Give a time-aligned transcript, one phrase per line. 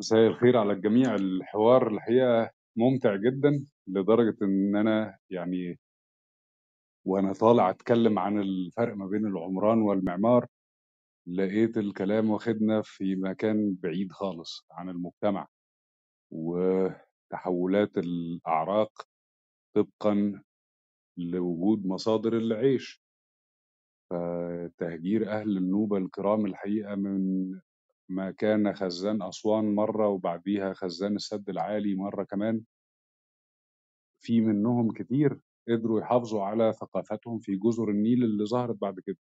[0.00, 1.14] مساء الخير على الجميع.
[1.14, 5.78] الحوار الحقيقة ممتع جدا لدرجة إن أنا يعني
[7.06, 10.46] وأنا طالع أتكلم عن الفرق ما بين العمران والمعمار
[11.26, 15.46] لقيت الكلام واخدنا في مكان بعيد خالص عن المجتمع
[16.30, 19.02] وتحولات الأعراق
[19.76, 20.42] طبقا
[21.18, 23.02] لوجود مصادر العيش.
[24.10, 27.50] فتهجير أهل النوبة الكرام الحقيقة من
[28.08, 32.62] ما كان خزان أسوان مرة وبعديها خزان السد العالي مرة كمان.
[34.20, 39.16] في منهم كتير قدروا يحافظوا على ثقافتهم في جزر النيل اللي ظهرت بعد كده.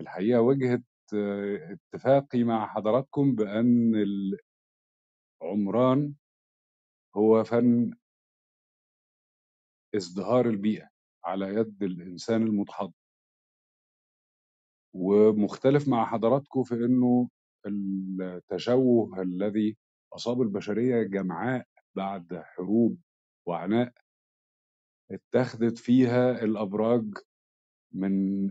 [0.00, 0.82] الحقيقة وجهة
[1.14, 3.94] آه، اتفاقي مع حضراتكم بأن
[5.42, 6.14] العمران
[7.16, 7.94] هو فن
[9.96, 10.88] ازدهار البيئة
[11.24, 12.99] على يد الإنسان المتحضر.
[14.94, 17.28] ومختلف مع حضراتكم في أنه
[17.66, 19.76] التشوه الذي
[20.12, 22.98] أصاب البشرية جمعاء بعد حروب
[23.46, 23.92] وعناء
[25.10, 27.04] اتخذت فيها الأبراج
[27.92, 28.50] من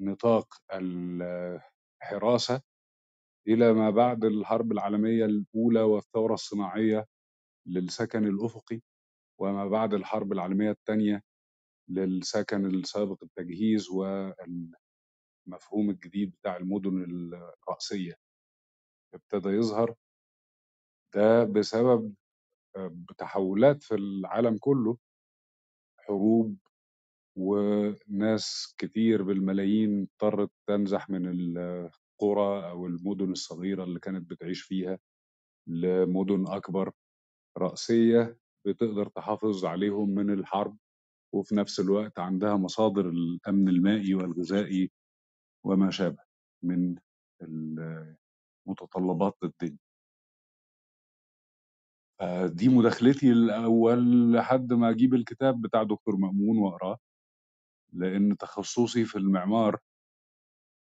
[0.00, 2.62] نطاق الحراسة
[3.48, 7.06] إلى ما بعد الحرب العالمية الأولى والثورة الصناعية
[7.66, 8.80] للسكن الأفقي
[9.40, 11.22] وما بعد الحرب العالمية الثانية
[11.88, 13.88] للسكن السابق التجهيز
[15.46, 18.14] والمفهوم الجديد بتاع المدن الرأسية
[19.14, 19.94] ابتدى يظهر.
[21.14, 22.14] ده بسبب
[23.18, 24.98] تحولات في العالم كله
[25.98, 26.56] حروب
[27.36, 31.26] وناس كتير بالملايين اضطرت تنزح من
[31.58, 34.98] القرى أو المدن الصغيرة اللي كانت بتعيش فيها
[35.68, 36.92] لمدن أكبر
[37.58, 40.78] رأسية بتقدر تحافظ عليهم من الحرب
[41.34, 44.90] وفي نفس الوقت عندها مصادر الأمن المائي والغذائي
[45.64, 46.24] وما شابه
[46.62, 46.96] من
[48.66, 49.78] متطلبات الدنيا
[52.46, 56.98] دي مداخلتي الأول لحد ما أجيب الكتاب بتاع دكتور مأمون وأقراه
[57.92, 59.78] لأن تخصصي في المعمار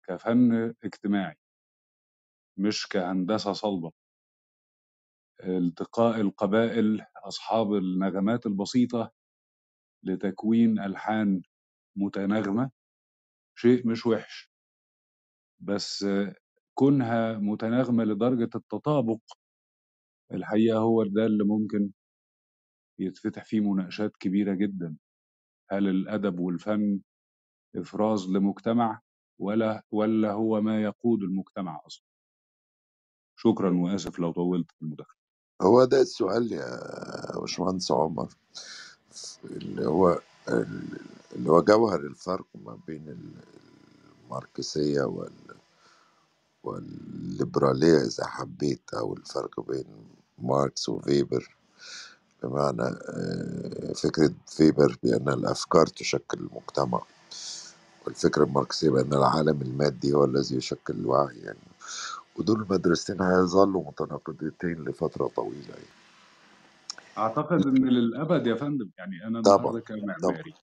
[0.08, 1.36] كفن اجتماعي
[2.58, 3.92] مش كهندسة صلبة.
[5.44, 9.12] التقاء القبائل أصحاب النغمات البسيطة
[10.04, 11.42] لتكوين ألحان
[11.96, 12.70] متناغمة
[13.58, 14.51] شيء مش وحش.
[15.62, 16.06] بس
[16.74, 19.20] كونها متناغمة لدرجة التطابق
[20.34, 21.90] الحقيقة هو ده اللي ممكن
[23.00, 24.96] يتفتح فيه مناقشات كبيرة جدا.
[25.70, 27.00] هل الأدب والفن
[27.76, 29.00] إفراز لمجتمع
[29.40, 32.06] ولا ولا هو ما يقود المجتمع أصلا؟
[33.38, 35.16] شكرا وآسف لو طولت في المداخلة.
[35.62, 38.28] هو ده السؤال يا باشمهندس عمر.
[39.44, 40.20] اللي هو
[41.36, 43.34] اللي هو جوهر الفرق ما بين
[44.32, 45.32] الماركسية وال
[46.64, 49.84] والليبرالية إذا حبيت أو الفرق بين
[50.38, 51.56] ماركس وفيبر.
[52.42, 57.02] بمعنى آه، فكرة فيبر بأن الأفكار تشكل المجتمع
[58.06, 61.36] والفكرة الماركسية بأن العالم المادي هو الذي يشكل الوعي.
[61.36, 61.58] يعني
[62.36, 66.02] ودول المدرستين هيظلوا متناقضتين لفترة طويلة يعني.
[67.18, 70.54] أعتقد إن للأبد يا فندم يعني أنا طبعا كمعماري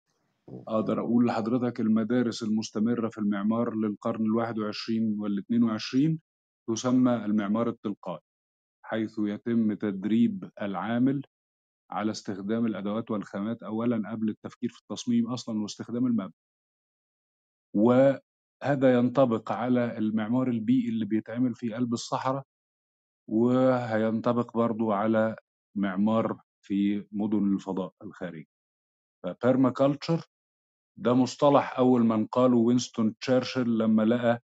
[0.68, 6.20] أقدر أقول لحضرتك المدارس المستمرة في المعمار للقرن الواحد وعشرين والاثنين وعشرين
[6.68, 8.24] تسمى المعمار التلقائي
[8.86, 11.22] حيث يتم تدريب العامل
[11.92, 16.34] على استخدام الأدوات والخامات أولا قبل التفكير في التصميم أصلا واستخدام المبنى.
[17.76, 22.44] وهذا ينطبق على المعمار البيئي اللي بيتعمل في قلب الصحراء
[23.30, 25.36] وهينطبق برضو على
[25.76, 28.48] معمار في مدن الفضاء الخارجي.
[29.24, 30.26] فبيرماكلتشر
[31.02, 34.42] ده مصطلح أول من قاله وينستون تشرشل لما لقى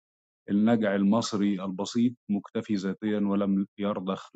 [0.49, 4.31] النجع المصري البسيط مكتفي ذاتيا ولم يرضخ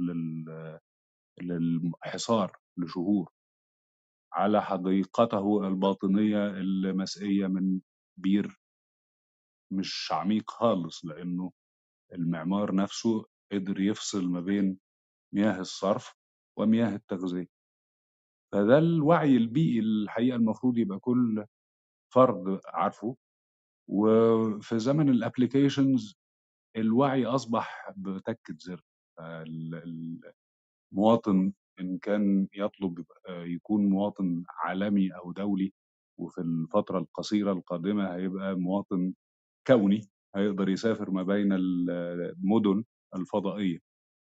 [1.42, 3.30] للحصار لشهور.
[4.34, 7.80] على حديقته الباطنية المسقية من
[8.18, 8.60] بير
[9.74, 11.52] مش عميق خالص لأنه
[12.14, 14.78] المعمار نفسه قدر يفصل ما بين
[15.34, 16.14] مياه الصرف
[16.58, 17.48] ومياه التغذية.
[18.54, 21.46] فده الوعي البيئي الحقيقة المفروض يبقى كل
[22.14, 23.16] فرد عارفه.
[23.90, 26.16] وفي زمن ال applications
[26.78, 28.82] الوعي أصبح بتكة زر
[30.94, 35.74] المواطن إن كان يطلب يكون مواطن عالمي أو دولي
[36.20, 39.14] وفي الفترة القصيرة القادمة هيبقى مواطن
[39.68, 40.02] كوني
[40.36, 42.84] هيقدر يسافر ما بين المدن
[43.16, 43.80] الفضائية.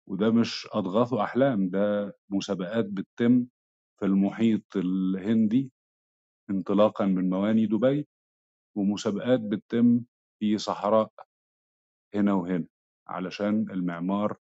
[0.08, 3.46] وده مش أضغاث أحلام ده مسابقات بتتم
[4.00, 5.72] في المحيط الهندي
[6.50, 8.06] انطلاقا من مواني دبي
[8.74, 10.00] ومسابقات بتتم
[10.38, 11.12] في صحراء
[12.14, 12.64] هنا وهنا
[13.06, 14.36] علشان المعمار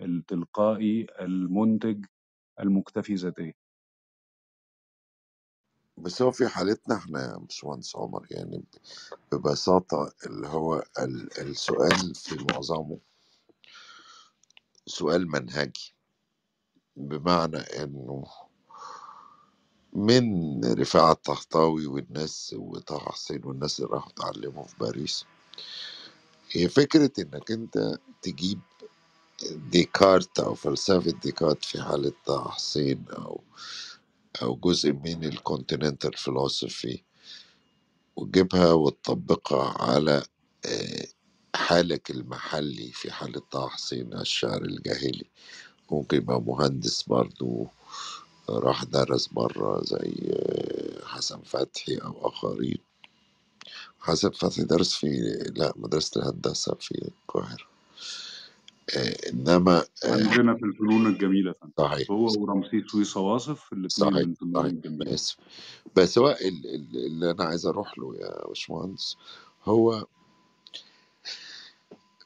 [0.00, 2.04] التلقائي المنتج
[2.60, 3.54] المكتفي ذاتيا.
[5.98, 8.64] بس هو في حالتنا إحنا يا باشمهندس عمر يعني
[9.32, 12.98] ببساطة اللي هو ال- السؤال في معظمه
[14.86, 15.94] سؤال منهجي
[16.96, 18.24] بمعنى إنه
[19.94, 25.26] من رفاعة الطهطاوي والناس وطه حسين والناس اللي راحوا اتعلموا في باريس.
[26.52, 28.60] هي فكرة إنك أنت تجيب
[29.50, 33.42] ديكارت أو فلسفة ديكارت في حالة طه حسين أو
[34.42, 37.02] أو جزء من ال continental philosophy
[38.16, 40.24] وتجيبها وتطبقها على
[40.66, 41.06] آه،
[41.56, 45.26] حالك المحلي في حالة طه حسين الشعر الجاهلي.
[45.92, 47.68] ممكن يبقى مهندس برضو.
[48.50, 52.78] راح درس بره زي آه، حسن فتحي أو آخرين.
[54.00, 55.08] حسن فتحي درس في
[55.56, 57.66] لا مدرسة الهندسة في القاهرة.
[58.96, 61.14] آه، إنما آه، عندنا في الفنون
[61.52, 61.72] فندم.
[61.78, 62.10] صحيح.
[62.10, 65.36] هو ورمسيس وصواصف الاثنين صحيح من آسف
[65.96, 69.16] بس هو ال- ال- اللي أنا عايز أروح له يا باشمهندس
[69.64, 70.06] هو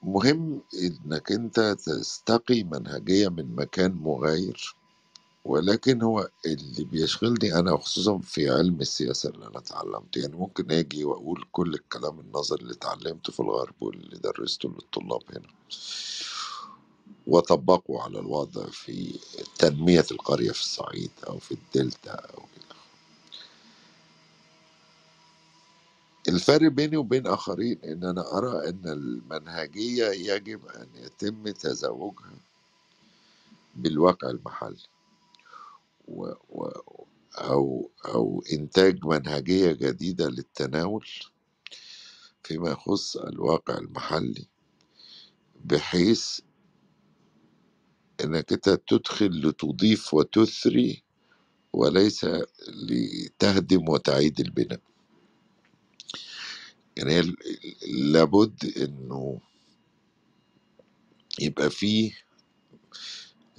[0.02, 4.76] مهم إنك أنت تستقي منهجية من مكان مغاير.
[5.48, 11.04] ولكن هو اللي بيشغلني أنا وخصوصا في علم السياسة اللي أنا اتعلمته يعني ممكن أجي
[11.04, 15.48] وأقول كل الكلام النظري اللي اتعلمته في الغرب واللي درسته للطلاب هنا
[17.26, 19.20] وأطبقه على الوضع في
[19.58, 22.88] تنمية القرية في الصعيد أو في الدلتا أو إلى آخره.
[26.28, 32.34] الفرق بيني وبين آخرين إن أنا أرى أن المنهجية يجب أن يتم تزاوجها
[33.76, 34.97] بالواقع المحلي
[36.08, 36.68] و و
[37.38, 41.06] أو أو إنتاج منهجية جديدة للتناول
[42.42, 44.46] فيما يخص الواقع المحلي
[45.64, 46.40] بحيث
[48.24, 51.02] إنك أنت تدخل لتضيف وتثري
[51.72, 52.26] وليس
[52.68, 54.80] لتهدم وتعيد البناء.
[56.96, 57.34] يعني
[57.88, 59.40] لابد إنه
[61.40, 62.12] يبقى فيه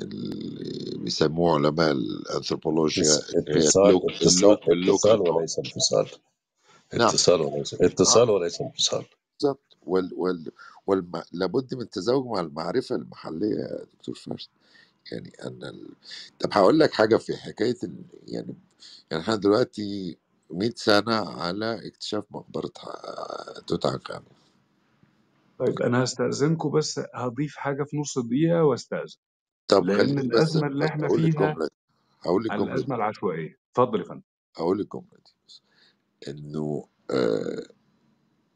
[0.01, 1.91] اللي بيسموه علماء
[2.99, 4.01] هي اتصال
[4.89, 6.07] اتصال وليس انفصال.
[6.93, 7.07] نعم.
[7.07, 9.05] اتصال وليس آه اتصال وليس انفصال.
[9.39, 10.51] بالظبط وال وال
[10.87, 11.11] والم...
[11.31, 14.49] لابد من التزاوج مع المعرفة المحلية يا دكتور فارس.
[15.11, 15.87] يعني أن ال...
[16.39, 17.95] طب هقول لك حاجة في حكاية ال...
[18.27, 18.55] يعني
[19.11, 20.17] يعني إحنا دلوقتي
[20.51, 24.23] 100 سنة على اكتشاف مقبرة ح- توت عنخ آمون.
[25.59, 29.15] طيب أنا هستأذنكم بس هضيف حاجة في نص دقيقة وأستأذن.
[29.69, 31.73] طب خليني بس الأزمة اللي إحنا أقول فيها الجملة دي
[32.21, 32.89] هقول الجملة دي.
[32.89, 33.59] الأزمة العشوائية.
[33.71, 34.23] اتفضل يا فندم.
[34.57, 35.61] هقول الجملة دي بس.
[36.27, 37.63] إنه آه،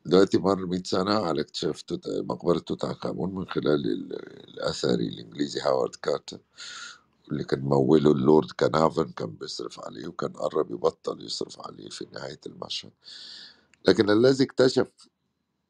[0.05, 2.09] دلوقتي مر 100 سنة على اكتشاف توت...
[2.09, 6.39] مقبرة توت عنخ آمون من خلال ال- الأثري الإنجليزي هاورد كارتر
[7.31, 12.39] اللي كان مموله اللورد كارنارفون كان بيصرف عليه وكان قرب يبطل يصرف عليه في نهاية
[12.47, 12.91] المشهد.
[13.87, 14.87] لكن الذي اكتشف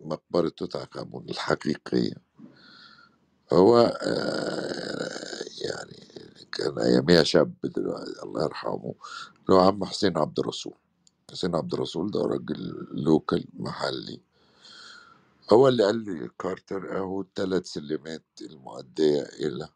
[0.02, 2.16] مقبرة توت عنخ آمون الحقيقية
[3.54, 5.03] هو آه،
[6.54, 8.96] كان أياميها شاب دلوقتي الله يرحمه
[9.42, 10.76] اللي هو عم حسين عبد الرسول.
[11.32, 14.22] حسين عبد الرسول ده راجل local محلي.
[15.54, 19.70] هو اللي قال لكارتر أهو الثلاث سلمات المؤدية إلى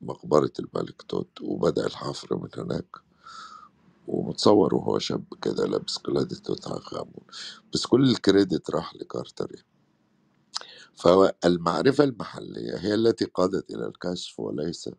[0.00, 2.96] مقبرة الملك توت وبدأ الحفر من هناك.
[4.08, 7.26] ومتصور وهو شاب كده لابس قلادة توت عنخ آمون
[7.74, 9.68] بس كل الكريدت راح لكارتر يعني.
[10.94, 14.90] فهو المعرفة المحلية هي التي قادت إلى الكشف وليس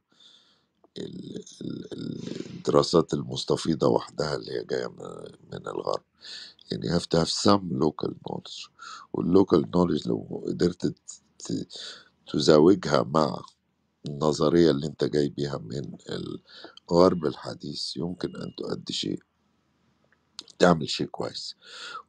[0.98, 4.88] ال- ال- ال- الدراسات المستفيضة وحدها اللي هي جاية
[5.54, 6.04] من الغرب.
[6.72, 8.70] يعني you have to have some local knowledge.
[9.18, 10.96] والlocal knowledge لو قدرت
[12.34, 13.42] تزاوجها مع
[14.08, 15.98] النظرية اللي انت جاي بيها من
[16.92, 19.24] الغرب الحديث يمكن أن تؤدي شيء
[20.60, 21.56] تعمل شيء كويس.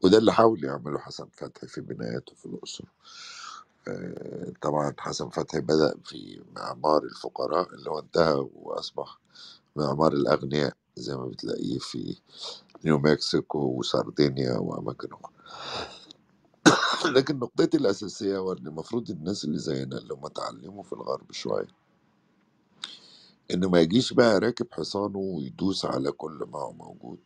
[0.04, 2.84] وده اللي حاول يعمله حسن فتحي في بناياته في الأقصر.
[3.88, 9.20] آه، طبعا حسن فتحي بدأ في معمار الفقراء اللي هو انتهى وأصبح
[9.76, 12.16] معمار الأغنياء زي ما بتلاقيه في
[12.84, 15.34] نيو مكسيكو وسردينيا وأماكن أخرى.
[17.16, 21.68] لكن نقطتي الأساسية هو إن المفروض الناس اللي زينا اللي هم اتعلموا في الغرب شوية
[23.50, 27.18] إنه ما يجيش بقى راكب حصانه ويدوس على كل ما هو موجود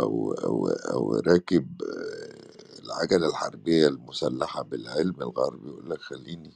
[0.00, 2.45] أو أو أو راكب آه،
[2.86, 6.52] العجلة الحربية المسلحة بالعلم الغربي يقول لك خليني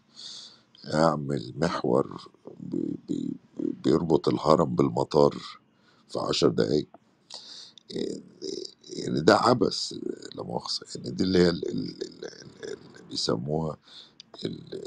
[0.94, 5.38] أعمل محور بي- بي- بيربط الهرم بالمطار
[6.08, 6.88] في عشر دقايق.
[8.84, 9.94] يعني ده عبث
[10.37, 13.78] لا مؤاخذة يعني دي اللي هي ال- ال- ال- ال- اللي بيسموها
[14.44, 14.82] ال-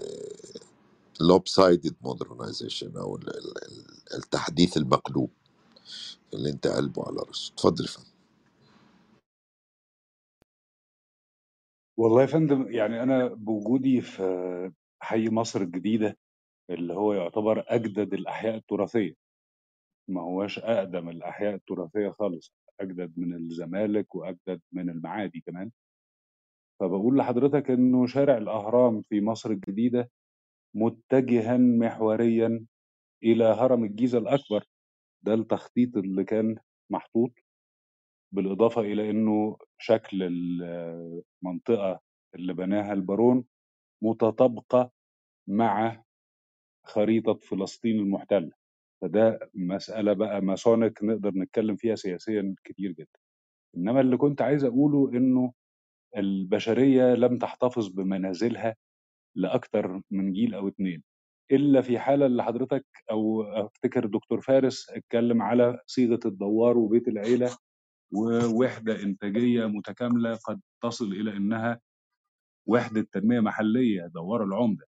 [1.24, 5.32] lopsided modernization أو ال- ال- ال- التحديث المقلوب
[6.36, 7.54] اللي أنت قلبه على رأسه.
[7.54, 8.10] اتفضل يا فندم.
[11.98, 14.24] والله يا فندم يعني أنا بوجودي في
[15.02, 16.18] حي مصر الجديدة
[16.70, 19.14] اللي هو يعتبر أجدد الأحياء التراثية.
[20.10, 25.72] ما هواش أقدم الأحياء التراثية خالص أجدد من الزمالك وأجدد من المعادي كمان.
[26.80, 30.12] فبقول لحضرتك إنه شارع الأهرام في مصر الجديدة
[30.76, 32.66] متجها محوريا
[33.24, 34.64] إلى هرم الجيزة الأكبر.
[35.24, 36.58] ده التخطيط اللي كان
[36.90, 37.32] محطوط
[38.32, 40.24] بالإضافة إلى إنه شكل
[41.44, 42.02] المنطقة
[42.36, 43.46] اللي بناها البارون
[44.04, 44.92] متطابقة
[45.48, 46.04] مع
[46.86, 48.52] خريطة فلسطين المحتلة.
[49.02, 53.20] فده مسألة بقى ماسونيك نقدر نتكلم فيها سياسيا كتير جدا.
[53.78, 55.54] إنما اللي كنت عايز أقوله إنه
[56.18, 58.76] البشرية لم تحتفظ بمنازلها
[59.36, 61.04] لأكتر من جيل أو اتنين
[61.52, 67.58] إلا في حالة اللي حضرتك أو أفتكر دكتور فارس اتكلم على صيغة الدوار وبيت العيلة
[68.14, 71.80] ووحدة إنتاجية متكاملة قد تصل إلى إنها
[72.68, 74.86] وحدة تنمية محلية دوار العمدة.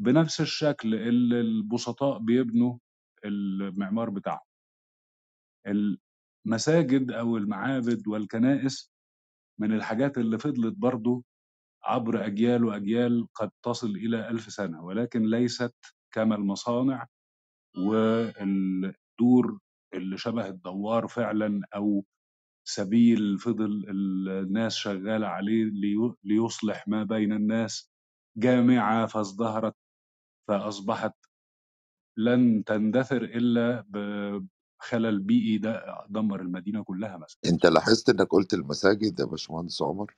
[0.00, 2.78] بنفس الشكل اللي البسطاء بيبنوا
[3.24, 4.46] المعمار بتاعهم.
[6.46, 8.92] المساجد أو المعابد والكنائس
[9.60, 11.24] من الحاجات اللي فضلت برضو
[11.84, 15.74] عبر أجيال وأجيال قد تصل إلى ألف سنة ولكن ليست
[16.14, 17.06] كما المصانع
[17.76, 19.58] والدور
[19.94, 22.04] اللي شبه الدوار فعلا أو
[22.64, 23.84] سبيل فضل
[24.28, 27.90] الناس شغالة عليه لي- ليصلح ما بين الناس
[28.36, 29.76] جامعة فازدهرت
[30.48, 31.14] فأصبحت
[32.16, 37.40] لن تندثر إلا بخلل بيئي ده دمر المدينة كلها مثلا.
[37.46, 40.16] أنت لاحظت إنك قلت المساجد يا باشمهندس عمر؟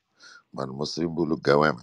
[0.52, 1.82] ما المصريين بيقولوا الجوامع.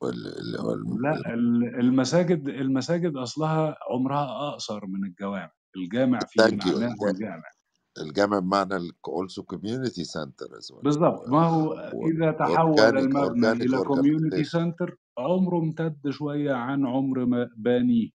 [0.00, 0.26] وال...
[0.26, 0.60] ال...
[0.66, 1.02] وال...
[1.02, 5.52] لا ال- المساجد المساجد أصلها عمرها أقصر من الجوامع.
[5.76, 6.38] الجامع في.
[6.40, 7.42] معناه الج- الجامع.
[8.00, 10.82] الجامع بمعنى also community center as well.
[10.84, 11.72] بالظبط ما هو
[12.06, 14.48] إذا تحول المبنى community organization.
[14.48, 18.10] center عمره امتد شوية عن عمر ما بانيه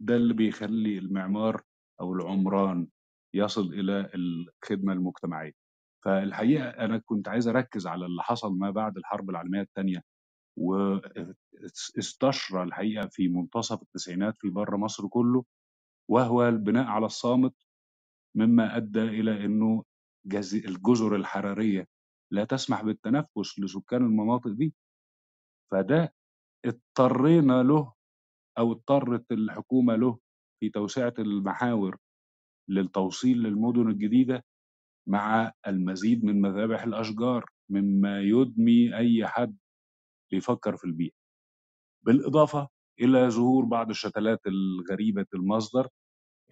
[0.00, 1.62] ده اللي بيخلي المعمار
[2.00, 2.88] أو العمران
[3.34, 5.52] يصل إلى الخدمة المجتمعية.
[6.04, 10.02] فالحقيقة أنا كنت عايز أركز على اللي حصل ما بعد الحرب العالمية الثانية
[11.96, 15.44] واستشرى الحقيقة في منتصف التسعينات في بره مصر كله
[16.10, 17.54] وهو البناء على الصامت
[18.36, 19.84] مما أدى إلى أنه
[20.26, 21.86] جز- الجزر الحرارية
[22.32, 24.74] لا تسمح بالتنفس لسكان المناطق دي.
[25.72, 26.14] فده
[26.64, 27.94] اضطرينا له
[28.58, 30.18] أو اضطرت الحكومة له
[30.60, 31.96] في توسعة المحاور
[32.68, 34.44] للتوصيل للمدن الجديدة
[35.08, 39.56] مع المزيد من مذابح الأشجار مما يدمي أي حد
[40.32, 41.14] بيفكر في البيئة.
[42.06, 42.68] بالإضافة
[43.00, 45.88] إلى ظهور بعض الشتلات الغريبة المصدر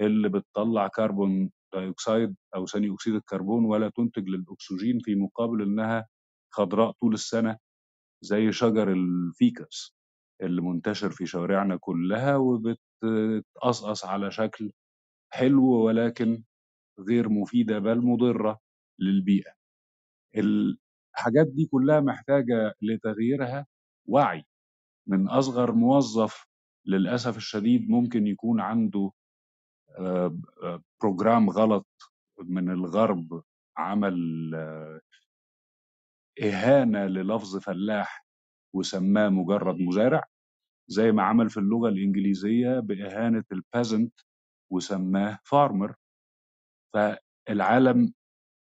[0.01, 6.09] اللي بتطلع carbon dioxide أو ثاني أكسيد الكربون ولا تنتج للأكسجين في مقابل إنها
[6.55, 7.59] خضراء طول السنة
[8.25, 9.95] زي شجر الفيكس
[10.43, 14.73] اللي منتشر في شوارعنا كلها وبتقصقص على شكل
[15.33, 16.45] حلو ولكن
[17.01, 18.61] غير مفيدة بل مضرة
[19.01, 19.53] للبيئة.
[20.37, 23.67] الحاجات دي كلها محتاجة لتغييرها
[24.09, 24.45] وعي
[25.09, 26.47] من أصغر موظف
[26.87, 29.13] للأسف الشديد ممكن يكون عنده
[31.01, 31.87] program غلط
[32.45, 33.43] من الغرب
[33.79, 35.01] عمل آه،
[36.43, 38.27] إهانة للفظ فلاح
[38.75, 40.25] وسماه مجرد مزارع
[40.91, 44.21] زي ما عمل في اللغة الإنجليزية بإهانة البازنت
[44.73, 45.95] وسماه فارمر
[46.95, 48.13] فالعالم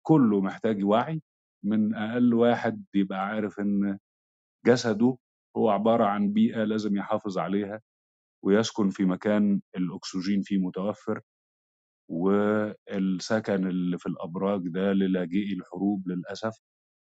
[0.08, 1.22] كله محتاج وعي
[1.66, 4.00] من أقل واحد يبقى عارف إن
[4.68, 5.18] جسده
[5.58, 7.82] هو عبارة عن بيئة لازم يحافظ عليها.
[8.46, 11.22] ويسكن في مكان الأكسجين فيه متوفر
[12.10, 16.60] والسكن اللي في الأبراج ده للاجئي الحروب للأسف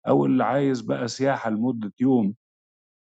[0.08, 2.36] أو اللي عايز بقى سياحة لمدة يوم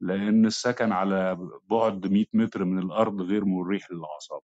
[0.02, 1.38] لأن السكن على
[1.70, 4.40] بعد 100 متر من الأرض غير مريح للأعصاب.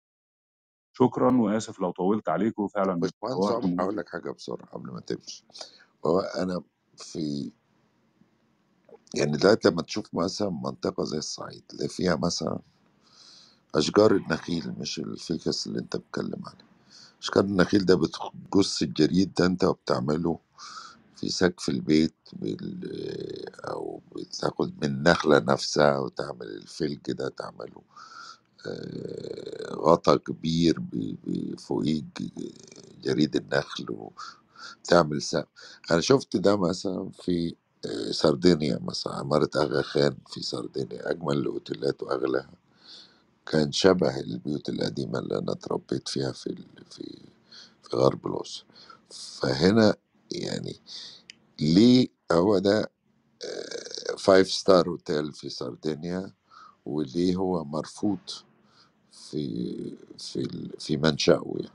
[0.97, 5.45] شكرا وآسف لو طولت عليكم فعلا باشمهندس هقول لك حاجة بسرعة قبل ما تمشي.
[6.35, 6.63] أنا
[6.97, 7.51] في
[9.15, 12.59] يعني دلوقتي لما تشوف مثلا منطقة زي الصعيد اللي فيها مثلا
[13.75, 16.67] أشجار النخيل مش الفيكس اللي أنت بتتكلم عليه.
[17.21, 20.39] أشجار النخيل ده بتجص الجريد ده أنت وبتعمله
[21.17, 23.59] في سقف البيت بال...
[23.65, 27.81] أو بتاخد من النخلة نفسها وتعمل الفلج ده تعمله.
[28.67, 32.03] آه، غطا كبير ب- فوقيه
[33.03, 33.87] جريد النخل
[34.83, 35.47] وتعمل سقف
[35.91, 42.03] أنا شفت ده مثلا في آه، سردينيا مثلا عمارة أغا خان في سردينيا أجمل الأوتيلات
[42.03, 42.51] وأغلاها.
[43.45, 46.55] كان شبه البيوت القديمة اللي أنا اتربيت فيها في
[46.91, 47.21] في
[47.83, 48.65] في غرب الأقصر.
[49.41, 49.95] فهنا
[50.31, 50.75] يعني
[51.59, 52.91] ليه هو ده
[54.17, 56.33] five star hotel في سردينيا
[56.85, 58.19] وليه هو مرفوض
[59.11, 59.75] في
[60.19, 61.69] في في منشأه يعني؟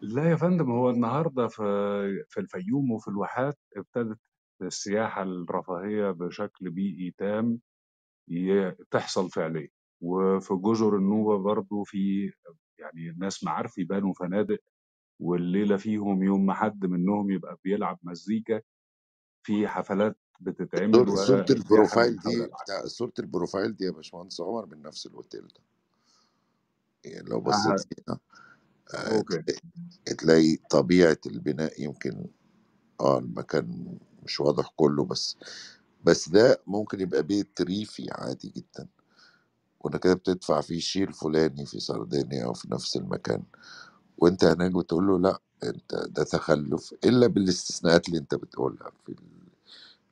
[0.00, 1.62] لا يا فندم هو النهارده في
[2.28, 4.18] في الفيوم وفي الواحات ابتدت
[4.62, 7.60] السياحة الرفاهية بشكل بيئي تام
[8.90, 9.68] تحصل فعليا.
[10.02, 12.32] وفي جزر النوبة برضو في
[12.78, 14.58] يعني الناس معارف يبانوا فنادق
[15.20, 18.62] والليلة فيهم يوم ما حد منهم يبقى بيلعب مزيكا
[19.46, 23.90] في حفلات بتتعمل صور- صورة والسياحة البروفايل حول دي العالم بتاع صورة البروفايل دي يا
[23.90, 25.60] باشمهندس عمر من نفس الأوتيل ده.
[27.04, 28.20] يعني لو بصيت فيها
[28.94, 29.42] آه، أوكي.
[29.42, 29.60] تلاقي
[30.18, 32.26] تلاقي طبيعة البناء يمكن
[33.00, 35.36] آه المكان مش واضح كله بس
[36.04, 38.88] بس ده ممكن يبقى بيت ريفي عادي جدا.
[39.84, 43.42] وانت كده بتدفع فيه شيل فلاني في سردينيا أو في نفس المكان
[44.18, 49.16] وأنت هناك بتقول له لأ أنت ده تخلف إلا بالاستثناءات اللي أنت بتقولها في.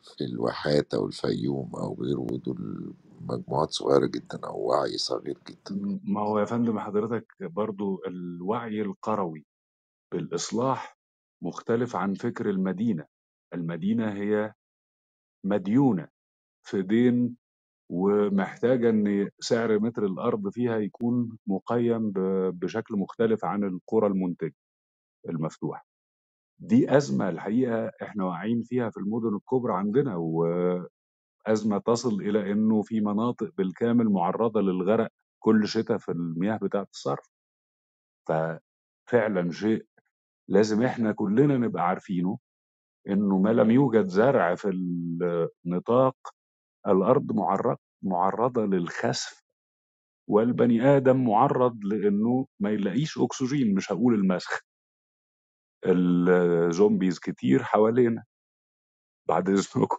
[0.03, 6.21] في الواحات أو الفيوم أو غيره دول مجموعات صغيرة جدا أو وعي صغير جدا ما
[6.21, 9.47] هو يا فندم حضرتك برضو الوعي القروي
[10.13, 10.99] بالإصلاح
[11.45, 13.07] مختلف عن فكر المدينة
[13.55, 14.55] المدينة هي
[15.47, 16.09] مديونة
[16.67, 17.37] في دين
[17.93, 22.13] ومحتاجة إن سعر متر الأرض فيها يكون مقيم
[22.51, 24.55] بشكل مختلف عن القرى المنتجة
[25.29, 25.87] المفتوحة.
[26.59, 33.01] دي أزمة الحقيقة إحنا واعيين فيها في المدن الكبرى عندنا وأزمة تصل إلى إنه في
[33.01, 37.31] مناطق بالكامل معرضة للغرق كل شتاء في المياه بتاعة الصرف.
[38.29, 39.87] ففعلا شيء
[40.49, 42.39] لازم إحنا كلنا نبقى عارفينه
[43.09, 44.69] إنه ما لم يوجد زرع في
[45.67, 46.17] النطاق
[46.87, 49.45] الأرض معرض معرضة للخسف
[50.29, 54.61] والبني آدم معرض لأنه ما يلاقيش أكسجين مش هقول المسخ.
[55.87, 58.25] الزومبيز كتير حوالينا.
[59.29, 59.99] بعد إذنكم.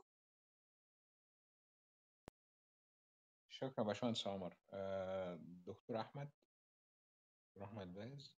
[3.50, 4.58] شكرا يا باشمهندس عمر.
[4.70, 6.30] آه، دكتور أحمد؟
[7.48, 8.36] دكتور أحمد باز؟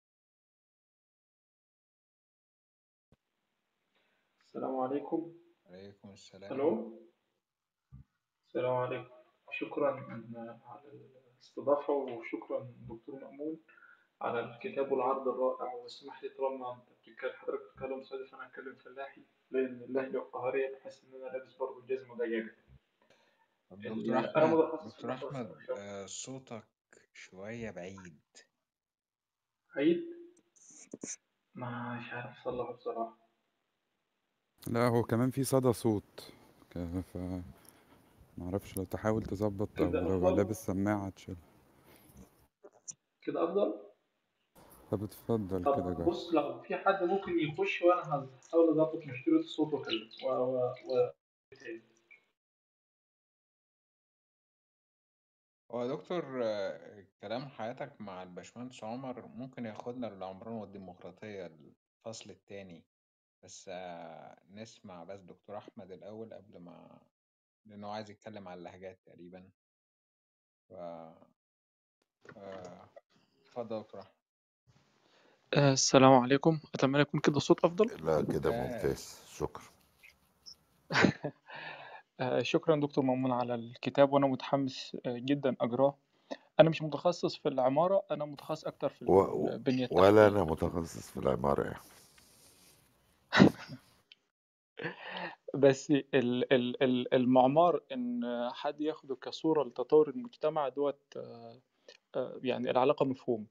[4.39, 5.33] السلام عليكم.
[5.65, 6.53] عليكم السلام.
[6.53, 7.12] ألو؟
[8.55, 9.09] السلام عليكم.
[9.51, 9.91] شكرا
[10.65, 10.91] على
[11.33, 13.59] الاستضافة وشكرا دكتور مأمون
[14.21, 15.73] على الكتاب والعرض الرائع.
[15.73, 21.03] واسمح لي طالما أنت بتتكلم حضرتك بتتكلم صعيدي فانا هتكلم فلاحي لأن اللهجة القهرية بحس
[21.03, 22.49] إن أنا لابس برضه الجزمة ضيقة
[23.71, 26.67] دكتور أنا أحمد دكتور أحمد آه، صوتك
[27.13, 28.21] شوية بعيد.
[29.75, 30.03] عيد
[31.55, 33.17] مش عارف اصلحه بصراحة.
[34.67, 36.33] لا هو كمان في صدى صوت.
[36.71, 37.17] ف
[38.37, 41.35] معرفش لو تحاول تظبط أو لو لابس سماعة تشيل
[43.21, 43.73] كده أفضل؟
[44.91, 46.05] طب اتفضل طب كده جاي.
[46.05, 50.27] بص لو في حد ممكن يخش وأنا هحاول أظبط مشكلة الصوت وأكلم و...
[50.29, 50.57] و...
[50.67, 51.11] و...
[55.71, 61.45] هو يا دكتور آه، كلام حياتك مع الباشمهندس عمر ممكن ياخدنا للعمران والديمقراطية
[62.05, 62.85] الفصل التاني
[63.43, 67.01] بس آه، نسمع بس دكتور أحمد الأول قبل ما
[67.65, 69.49] لأنه عايز يتكلم على اللهجات تقريبا.
[70.69, 70.73] ف
[72.37, 72.89] آه،
[73.41, 74.13] اتفضل يا دكتور أحمد
[75.53, 76.59] آه، السلام عليكم.
[76.75, 78.05] أتمنى يكون كده الصوت أفضل.
[78.05, 79.21] لا كده ممتاز ممتاز.
[79.27, 79.63] شكرا.
[82.19, 85.97] آه، شكرا دكتور مأمون على الكتاب وأنا متحمس آه، جدا أقرأه.
[86.59, 89.47] أنا مش متخصص في العمارة أنا متخصص أكتر في و...
[89.47, 91.63] البنية ولا التحتية أنا متخصص في العمارة.
[91.63, 91.83] يعني
[95.53, 96.05] بس ال-
[96.53, 98.21] ال- ال- المعمار إن
[98.53, 101.61] حد ياخده كصورة لتطور المجتمع دوت آه،
[102.15, 103.47] آه، يعني العلاقة مفهوم.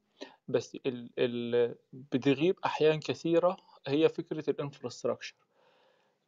[0.48, 5.34] بس ال ال بتغيب أحيان كثيرة هي فكرة ال infrastructure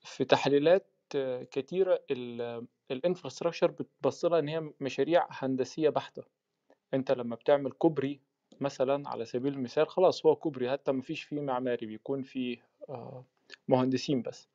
[0.01, 2.03] في تحليلات آه، كتيرة
[2.90, 6.23] ال infrastructure بتبص لها إن هي مشاريع هندسية بحتة.
[6.95, 8.21] أنت لما بتعمل كوبري
[8.61, 12.59] مثلا على سبيل المثال خلاص هو كوبري حتى مفيش فيه معماري بيكون فيه
[13.69, 14.49] مهندسين بس.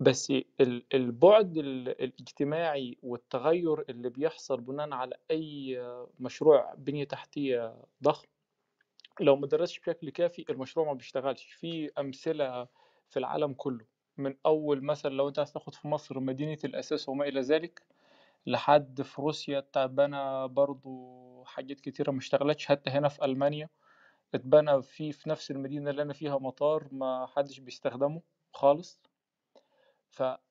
[0.00, 8.28] بس ال- البعد ال- الاجتماعي والتغير اللي بيحصل بناء على آه، مشروع بنية تحتية ضخم
[9.20, 11.44] لو ما درسش بشكل كافي المشروع ما بيشتغلش.
[11.44, 12.68] في أمثلة
[13.08, 13.86] في العالم كله
[14.16, 17.82] من أول مثلا لو أنت عايز تاخد في مصر مدينة الأساس وما إلى ذلك
[18.46, 22.66] لحد في روسيا اتبنى برضو حاجات كتيرة ما اشتغلتش.
[22.66, 23.68] حتى هنا في ألمانيا
[24.34, 28.22] اتبنى في في نفس المدينة اللي أنا فيها مطار ما حدش بيستخدمه
[28.54, 29.00] خالص.
[30.10, 30.44] فالبعد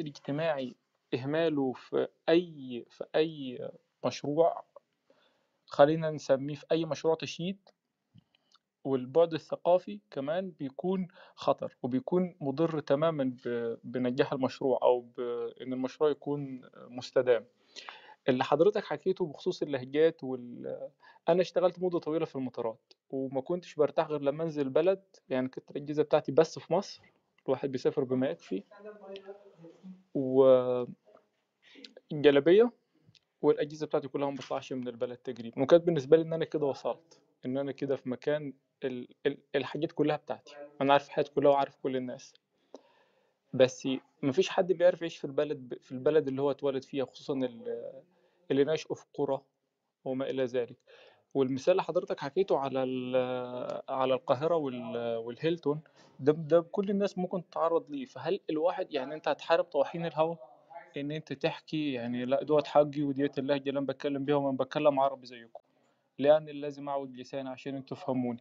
[0.00, 0.76] الاجتماعي
[1.14, 3.68] إهماله في أي في أي
[4.04, 4.64] مشروع
[5.66, 7.58] خلينا نسميه في أي مشروع تشييد
[8.84, 13.36] والبعد الثقافي كمان بيكون خطر وبيكون مضر تماما
[13.84, 17.44] بنجاح المشروع أو بإن المشروع يكون مستدام.
[18.28, 20.90] اللي حضرتك حكيته بخصوص اللهجات وال
[21.28, 25.70] أنا اشتغلت مدة طويلة في المطارات وما كنتش برتاح غير لما أنزل بلد يعني كنت
[25.70, 27.02] الأجهزة بتاعتي بس في مصر
[27.48, 28.62] الواحد بيسافر بما يكفي
[30.14, 30.86] والجلابية
[33.42, 37.20] والأجهزة بتاعتي كلها ما بطلعش من البلد تقريبا وكانت بالنسبة لي إن أنا كده وصلت
[37.46, 38.52] إن أنا كده في مكان
[38.84, 39.08] ال...
[39.26, 39.38] ال...
[39.54, 40.54] الحاجات كلها بتاعتي.
[40.80, 42.34] أنا عارف حياتي كلها وعارف كل الناس.
[43.54, 43.88] بس
[44.22, 48.02] مفيش حد بيعرف يعيش في البلد في البلد اللي هو اتولد فيها خصوصا ال-
[48.50, 49.40] اللي نشأوا في قرى
[50.04, 50.76] وما إلى ذلك.
[51.34, 52.78] والمثال اللي حضرتك حكيته على
[53.88, 55.80] على القاهرة وال- والهيلتون
[56.20, 58.04] ده ده كل الناس ممكن تتعرض ليه.
[58.04, 60.36] فهل الواحد يعني أنت هتحارب طواحين الهوا
[60.96, 65.00] إن أنت تحكي يعني لا دوت حقي وديت اللهجة اللي أنا بتكلم بيها وما بتكلم
[65.00, 65.60] عربي زيكم؟
[66.18, 68.40] لأن لازم أعود لساني عشان أنتوا تفهموني.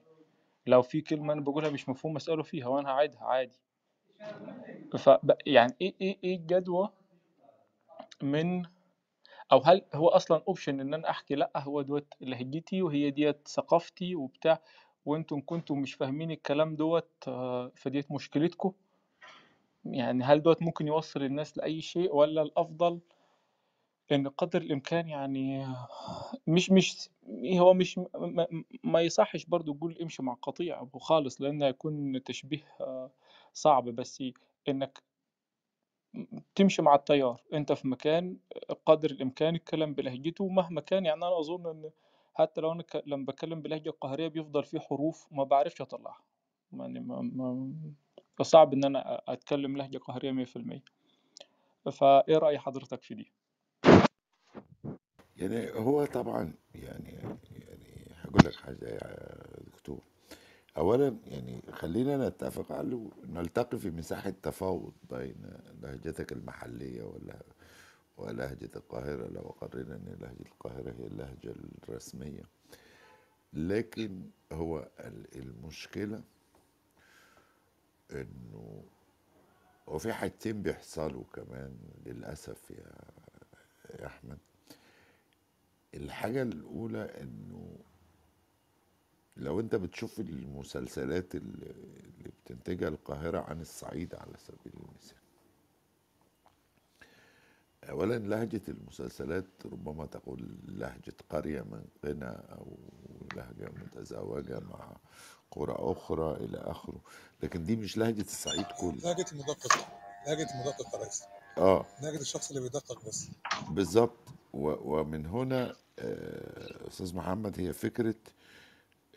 [0.67, 3.59] لو في كلمة أنا بقولها مش مفهوم أسأله فيها وأنا هعيدها عادي.
[4.97, 5.09] ف
[5.45, 6.89] يعني إيه إيه إيه الجدوى
[8.21, 8.63] من
[9.51, 14.15] أو هل هو أصلا option إن أنا أحكي لأ هو دوت لهجتي وهي ديت ثقافتي
[14.15, 14.61] وبتاع
[15.05, 18.71] وأنتم كنتم مش فاهمين الكلام دوت آه، فديت مشكلتكم؟
[19.85, 22.99] يعني هل دوت ممكن يوصل الناس لأي شيء ولا الأفضل
[24.11, 25.67] إن قدر الإمكان يعني
[26.47, 27.09] مش مش
[27.45, 27.99] هو مش
[28.83, 33.11] ما, يصحش برضو تقول امشي مع قطيع خالص لأنه هيكون تشبيه آه،
[33.53, 34.23] صعب بس
[34.69, 35.03] إنك
[36.55, 37.41] تمشي مع التيار.
[37.53, 38.37] انت في مكان
[38.85, 41.89] قدر الامكان الكلام بلهجته مهما كان يعني أنا أظن إن
[42.33, 46.21] حتى لو أنا ك- لما بتكلم بلهجة القاهرية بيفضل في حروف ما بعرفش أطلعها.
[46.73, 50.81] يعني ما ما صعب إن أنا أتكلم لهجة قاهرية 100%
[51.91, 53.31] فإيه رأي حضرتك في دي؟
[55.37, 57.09] يعني هو طبعا يعني
[57.67, 59.35] يعني هقول لك حاجة يا
[60.77, 65.35] أولا يعني خلينا نتفق على نلتقي في مساحة تفاوض بين
[65.81, 67.41] لهجتك المحلية ولا
[68.17, 71.55] ولهجة القاهرة لو أقررنا أن لهجة القاهرة هي اللهجة
[71.89, 72.43] الرسمية.
[73.53, 76.23] لكن هو ال- المشكلة
[78.11, 78.83] إنه
[79.87, 82.93] وفي حاجتين بيحصلوا كمان للأسف يا
[83.99, 84.37] يا أحمد.
[85.93, 87.77] الحاجة الأولى إنه
[89.37, 91.73] لو أنت بتشوف المسلسلات اللي
[92.25, 95.17] بتنتجها القاهرة عن الصعيد على سبيل المثال.
[97.89, 102.77] أولا لهجة المسلسلات ربما تقول لهجة قرية من قنا أو
[103.35, 104.97] لهجة متزاوجة مع
[105.51, 107.01] قرى أخرى إلى آخره.
[107.43, 108.91] لكن دي مش لهجة الصعيد كله.
[108.91, 109.87] لهجة المدقق.
[110.27, 111.23] لهجة المدقق يا ريس
[111.57, 111.85] آه.
[112.01, 113.27] لهجة الشخص اللي بيدقق بس.
[113.69, 114.17] بالظبط.
[114.53, 118.15] ومن هنا آه، أستاذ محمد هي فكرة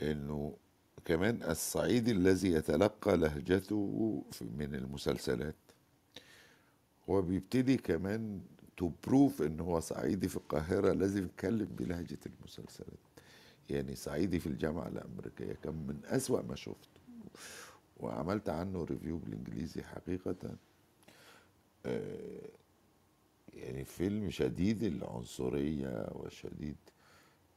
[0.02, 0.56] إنه
[1.04, 5.54] كمان الصعيدي الذي يتلقى لهجته من المسلسلات.
[7.10, 8.40] هو بيبتدي كمان
[8.76, 12.98] تو بروف إن هو صعيدي في القاهرة لازم يتكلم بلهجة المسلسلات.
[13.70, 17.00] يعني صعيدي في الجامعة الأمريكية كان من أسوأ ما شفته.
[18.00, 20.56] وعملت عنه ريفيو بالإنجليزي حقيقة.
[21.86, 22.48] آه،
[23.54, 26.76] يعني فيلم شديد العنصرية وشديد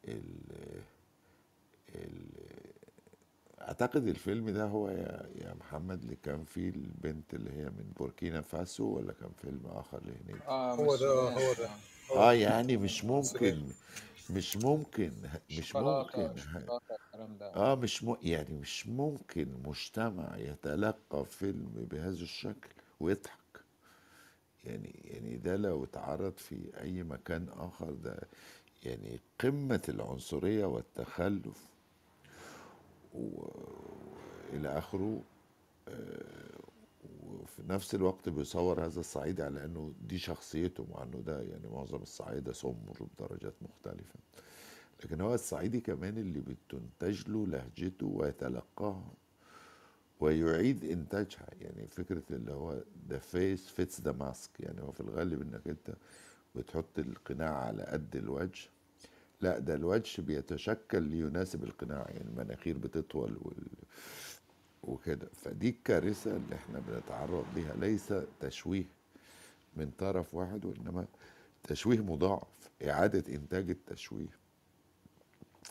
[0.07, 0.33] ال
[3.61, 8.41] أعتقد الفيلم ده هو يا يا محمد اللي كان فيه البنت اللي هي من بوركينا
[8.41, 11.69] فاسو ولا كان فيلم آخر لهنيدي آه هو ده هو ده.
[12.15, 13.63] آه يعني مش ممكن
[14.29, 15.11] مش ممكن
[15.51, 16.41] مش شوكولاتة ممكن.
[17.39, 17.53] ده.
[17.55, 18.15] آه مش م...
[18.21, 23.37] يعني مش ممكن مجتمع يتلقى فيلم بهذا الشكل ويضحك.
[24.63, 28.19] يعني يعني ده لو اتعرض في أي مكان آخر ده
[28.83, 31.70] يعني قمة العنصرية والتخلف.
[33.13, 35.21] وإلى آخره
[35.87, 36.59] آه،
[37.23, 42.01] وفي نفس الوقت بيصور هذا الصعيدي على أنه دي شخصيته مع انه ده يعني معظم
[42.01, 44.19] الصعايدة سمر بدرجات مختلفة.
[45.03, 49.13] لكن هو الصعيدي كمان اللي بتنتج له لهجته ويتلقاها
[50.19, 51.47] ويعيد إنتاجها.
[51.61, 54.49] يعني فكرة اللي هو the face fits the mask.
[54.59, 55.95] يعني هو في الغالب إنك أنت
[56.55, 58.69] بتحط القناع على قد الوجه
[59.41, 63.67] لا ده الوجه بيتشكل ليناسب القناع يعني المناخير بتطول وال...
[64.83, 65.27] وكده.
[65.33, 67.73] فدي الكارثة اللي إحنا بنتعرض ليها.
[67.75, 68.85] ليس تشويه
[69.77, 71.05] من طرف واحد وإنما
[71.63, 72.69] تشويه مضاعف.
[72.87, 74.41] إعادة إنتاج التشويه.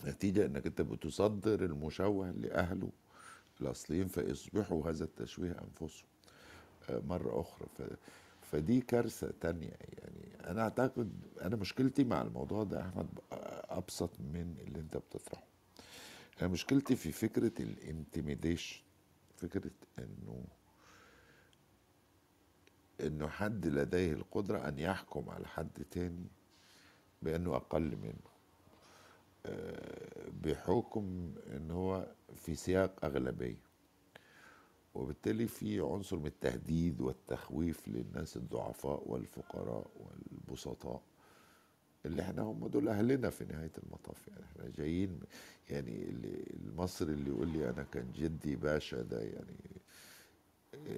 [0.07, 2.91] نتيجة إنك أنت بتصدر المشوه لأهله
[3.61, 6.09] الأصليين فيصبحوا هذا التشويه أنفسهم
[6.91, 7.67] آه، مرة أخرى.
[7.79, 7.83] ف...
[8.53, 9.73] فدي كارثة تانية.
[9.81, 13.09] يعني أنا أعتقد أنا مشكلتي مع الموضوع ده أحمد
[13.69, 15.45] أبسط من اللي أنت بتطرحه.
[16.43, 18.83] أنا مشكلتي في فكرة الانتميديشن
[19.37, 20.45] فكرة إنه
[23.01, 26.27] إنه حد لديه القدرة أن يحكم على حد تاني
[27.23, 28.31] بأنه أقل منه.
[29.47, 33.70] آه، بحكم إن هو في سياق أغلبية.
[34.95, 41.03] وبالتالي في عنصر من التهديد والتخويف للناس الضعفاء والفقراء والبسطاء
[42.07, 44.29] اللي إحنا هم دول أهلنا في نهاية المطاف.
[44.29, 45.21] يعني إحنا جايين
[45.71, 49.81] يعني اللي- المصري اللي يقول لي أنا كان جدي باشا ده يعني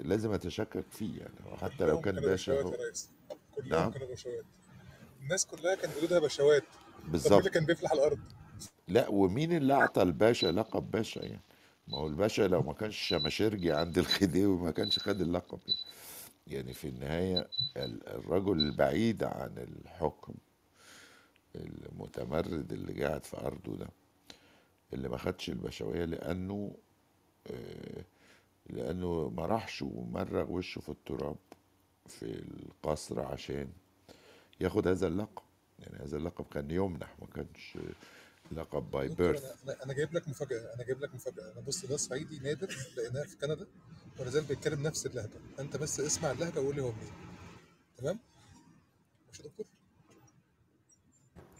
[0.04, 1.56] لازم أتشكك فيه يعني.
[1.56, 2.70] حتى لو كان باشا هو
[3.56, 4.44] كلهم نعم؟ كانوا بشوات.
[5.22, 6.62] الناس كلها كان جدودها بشوات.
[6.62, 7.48] مين اللي بالظبط.
[7.48, 8.18] كان بيفلح الأرض؟
[8.88, 11.40] لا ومين اللي أعطى الباشا لقب باشا يعني؟
[11.88, 15.58] ما هو الباشا لو ما كانش شماشرجي عند الخديوي ما كانش خد اللقب.
[16.46, 20.34] يعني, في النهاية ال- الرجل البعيد عن الحكم
[21.56, 23.88] المتمرد اللي قاعد في أرضه ده
[24.92, 26.74] اللي ما خدش البشوية لأنه
[27.46, 28.04] آه،
[28.70, 31.36] لأنه ما راحش ومرغ وشه في التراب
[32.06, 33.68] في القصر عشان
[34.60, 35.42] ياخد هذا اللقب.
[35.78, 37.78] يعني هذا اللقب كان يمنح ما كانش
[38.54, 40.74] لقب باي بيرث أنا أنا جايب لك مفاجأة.
[40.74, 41.52] أنا جايب لك مفاجأة.
[41.52, 43.66] أنا بص ده صعيدي نادر لقيناه في كندا
[44.20, 45.40] ولا زال بيتكلم نفس اللهجة.
[45.60, 47.12] أنت بس اسمع اللهجة وقول لي هو منين
[47.98, 48.18] تمام؟
[49.26, 49.66] ماشي يا دكتور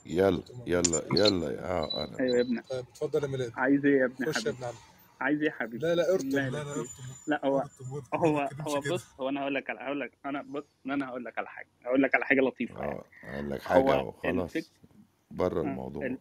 [0.06, 2.62] يلا يلا يلا آه أنا أيوه يا ابني.
[2.62, 3.52] طيب اتفضل يا ميلاد.
[3.56, 4.74] عايز إيه يا ابني خش يا ابن عم
[5.20, 7.62] عايز إيه يا حبيبي؟ لا لا ارتم لا لا إيه؟ ارتم لا هو
[8.14, 11.38] هو هو بص هو أنا هقول لك على هقول لك أنا بص أنا هقول لك
[11.38, 11.68] على حاجة.
[11.84, 12.92] هقول لك على حاجة لطيفة يعني.
[12.92, 14.70] آه أقول لك حاجة وخلاص الفك...
[15.30, 16.06] بره آه، الموضوع.
[16.06, 16.18] ال-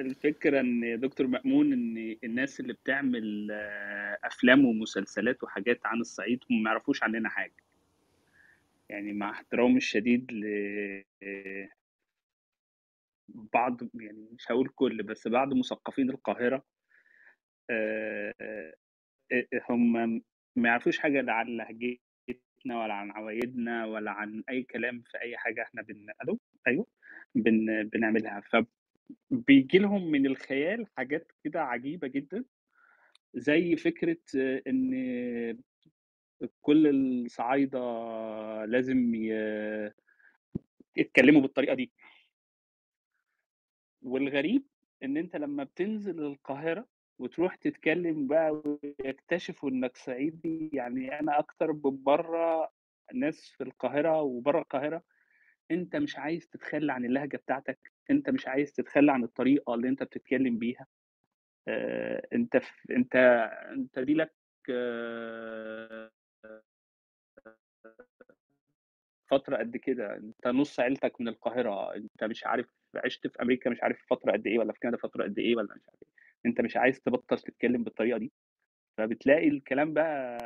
[0.00, 6.62] الفكرة إن دكتور مأمون إن الناس اللي بتعمل آه، أفلام ومسلسلات وحاجات عن الصعيد هم
[6.62, 7.54] ما يعرفوش عننا حاجة.
[8.88, 10.44] يعني مع احترامي الشديد ل
[13.28, 16.64] بعض يعني مش هقول كل بس بعض مثقفين القاهرة
[17.70, 18.34] آه،
[19.32, 19.92] آه، هم
[20.56, 21.98] ما يعرفوش حاجة لا عن لهجتنا
[22.84, 26.06] ولا عن عوايدنا ولا عن أي كلام في أي حاجة إحنا بن
[26.68, 26.86] أيوه
[27.34, 27.84] بن...
[27.88, 28.42] بنعملها.
[29.30, 32.44] فبيجي لهم من الخيال حاجات كده عجيبة جدا
[33.34, 34.16] زي فكرة
[34.66, 35.60] إن
[36.62, 37.78] كل الصعايدة
[38.64, 39.14] لازم
[40.96, 41.92] يتكلموا بالطريقة دي.
[44.02, 44.66] والغريب
[45.02, 46.86] إن أنت لما بتنزل القاهرة
[47.18, 52.70] وتروح تتكلم بقى ويكتشفوا إنك صعيدي يعني أنا أكتر من بره
[53.14, 55.02] ناس في القاهرة وبره القاهرة
[55.70, 57.92] أنت مش عايز تتخلى عن اللهجة بتاعتك.
[58.10, 60.86] أنت مش عايز تتخلى عن الطريقة اللي أنت بتتكلم بيها.
[61.68, 63.16] آه، أنت في أنت
[63.72, 64.32] أنت دي لك
[64.70, 66.10] آه،
[69.30, 70.16] فترة قد كده.
[70.16, 71.94] أنت نص عيلتك من القاهرة.
[71.94, 72.66] أنت مش عارف
[73.04, 75.74] عشت في أمريكا مش عارف فترة قد إيه ولا في كندا فترة قد إيه ولا
[75.74, 76.08] مش عارف إيه.
[76.46, 78.32] أنت مش عايز تبطل تتكلم بالطريقة دي.
[78.98, 80.38] فبتلاقي الكلام بقى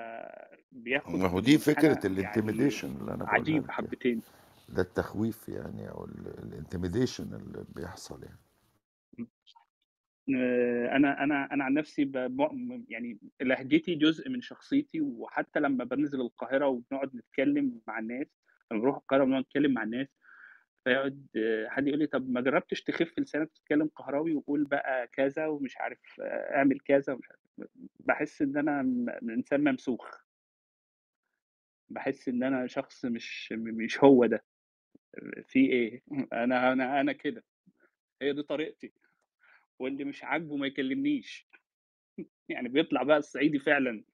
[0.72, 3.72] بياخد ما هو دي فكرة يعني ال intimidation اللي أنا بقولها عجيب يعني.
[3.72, 4.22] حبتين.
[4.68, 8.38] ده التخويف يعني أو ال intimidation اللي بيحصل يعني.
[10.36, 12.10] آه، أنا أنا أنا عن نفسي
[12.88, 18.26] يعني لهجتي جزء من شخصيتي وحتى لما بنزل القاهرة وبنقعد نتكلم مع الناس
[18.72, 20.08] لما بروح القاهرة وبنقعد نتكلم مع الناس
[20.84, 21.26] فيقعد
[21.68, 25.98] حد يقول لي طب ما جربتش تخف لسانك تتكلم قهراوي وقول بقى كذا ومش عارف
[26.20, 27.70] آه، اعمل كذا ومش عارف.
[28.00, 28.80] بحس إن أنا
[29.22, 30.24] إنسان ممسوخ.
[31.88, 34.44] بحس إن أنا شخص مش مش هو ده.
[35.48, 37.44] في إيه؟ أنا أنا أنا كده.
[38.22, 38.92] هي دي طريقتي.
[39.78, 41.48] واللي مش عاجبه ما يكلمنيش.
[42.48, 44.04] يعني بيطلع بقى الصعيدي فعلا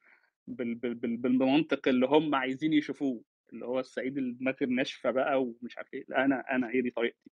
[0.47, 5.79] بال بال بال بالمنطق اللي هم عايزين يشوفوه اللي هو الصعيد الدماغ الناشفه بقى ومش
[5.79, 6.05] عارف إيه.
[6.17, 7.31] أنا أنا هي دي طريقتي.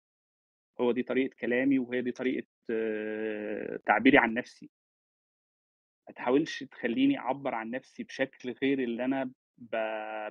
[0.81, 4.69] هو دي طريقة كلامي وهي دي طريقة آه، تعبيري عن نفسي.
[6.07, 9.31] ما تحاولش تخليني أعبر عن نفسي بشكل غير اللي أنا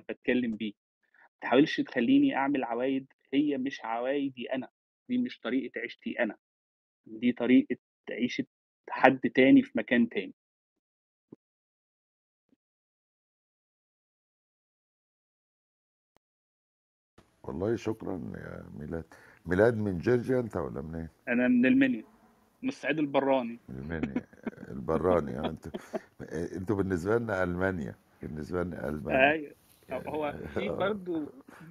[0.09, 0.73] بتكلم بيه.
[1.21, 4.69] ما تحاولش تخليني أعمل عوايد هي مش عوايدي أنا
[5.09, 6.37] دي مش طريقة عيشتي أنا
[7.05, 7.77] دي طريقة
[8.11, 8.45] عيشة
[8.89, 10.33] حد تاني في مكان تاني.
[17.43, 19.05] والله شكرا يا ميلاد.
[19.45, 22.03] ميلاد من جورجيا أنت ولا منين؟ أنا من المنيا
[22.61, 23.59] من الصعيد البراني.
[23.69, 24.25] من المنيا
[24.67, 25.71] البراني آه أنتوا
[26.57, 29.31] أنتوا بالنسبة لنا ألمانيا بالنسبة لنا ألمانيا.
[29.31, 29.55] أيوه.
[29.91, 31.25] هو يعني في برضو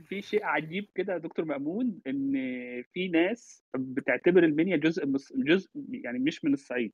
[0.09, 2.33] في شيء عجيب كده يا دكتور مأمون إن
[2.93, 6.93] في ناس بتعتبر المنيا جزء جزء يعني مش من الصعيد.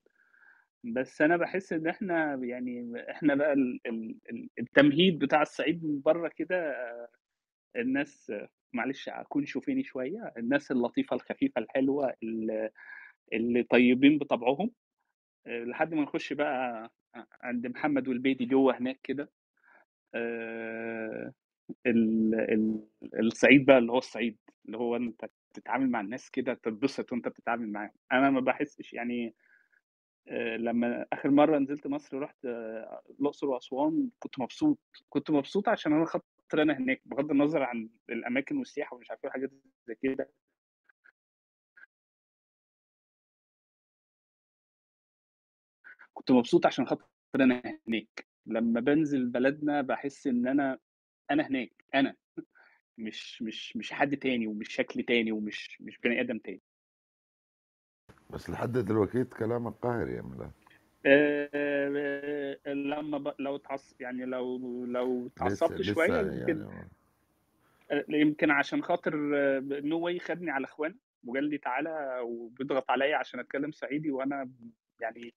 [0.85, 6.01] بس أنا بحس إن إحنا يعني إحنا بقى ال- ال- ال- التمهيد بتاع الصعيد من
[6.01, 6.75] بره كده
[7.77, 8.33] الناس
[8.73, 12.15] معلش أكون شوفيني شوية الناس اللطيفة الخفيفة الحلوة
[13.33, 14.71] اللي, طيبين بطبعهم
[15.47, 16.91] آه، لحد ما نخش بقى
[17.43, 19.23] عند محمد والبيدي جوه هناك كده.
[19.23, 19.38] آه،
[23.21, 27.73] الصعيد بقى اللي هو الصعيد اللي هو أنت تتعامل مع الناس كده تتبسط وأنت بتتعامل
[27.73, 27.91] معاهم.
[28.13, 29.35] أنا ما بحسش يعني
[30.29, 35.93] آه، لما آخر مرة نزلت مصر رحت آه، الأقصر وأسوان كنت مبسوط كنت مبسوط عشان
[35.93, 39.51] أنا خاطر انا هناك بغض النظر عن الأماكن والسياحة ومش عارف إيه حاجات
[39.89, 40.31] زي كده.
[46.15, 48.27] كنت مبسوط عشان خاطر انا هناك.
[48.49, 50.79] لما بنزل بلدنا بحس إن أنا
[51.31, 52.15] أنا هناك أنا.
[52.99, 56.61] مش مش مش حد تاني ومش شكل تاني ومش مش بني آدم تاني.
[58.31, 60.53] بس لحد دلوقتي كلامك قاهر يا ميلاد.
[61.07, 63.35] آه، لما ب...
[63.39, 66.89] لو تعص يعني لو لو اتعصبت شوية يمكن يعني
[67.91, 69.17] آه، يمكن عشان خاطر
[69.61, 70.95] نو واي خدني على اخوان
[71.27, 74.51] وقال لي تعالى وبيضغط عليا عشان أتكلم صعيدي وأنا
[75.01, 75.35] يعني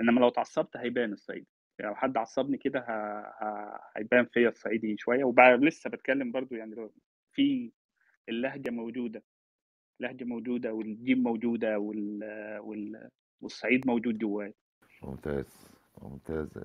[0.00, 1.46] إنما لو اتعصبت هيبان الصعيدي.
[1.80, 2.92] لو حد عصبني كده ه...
[3.44, 3.80] ه...
[3.96, 5.24] هيبان فيا الصعيدي شوية.
[5.24, 6.90] وبقى لسه بتكلم برضو يعني
[7.32, 7.72] في
[8.28, 9.22] اللهجة موجودة
[10.00, 12.20] اللهجه موجودة والجيم موجودة وال...
[12.58, 13.08] وال...
[13.40, 14.52] والصعيد موجود جوايا
[15.02, 15.66] ممتاز
[16.02, 16.58] ممتاز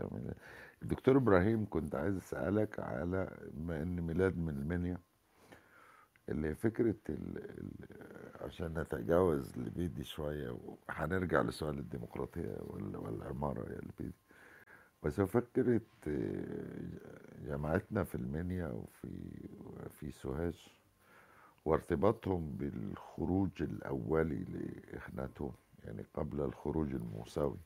[0.82, 4.98] الدكتور إبراهيم كنت عايز أسألك على بما إن ميلاد من المنيا
[6.30, 7.38] اللي فكرة ال...
[7.38, 7.72] ال...
[8.41, 14.15] عشان نتجاوز لبيدي شوية وهنرجع لسؤال الديمقراطية ولا والعمارة يا لبيدي.
[15.04, 19.10] بس هو فكرة آه، جامعتنا في المنيا وفي
[20.00, 20.68] في سوهاج
[21.66, 25.52] وارتباطهم بالخروج الأولي لإخناتون
[25.86, 27.58] يعني قبل الخروج الموسوي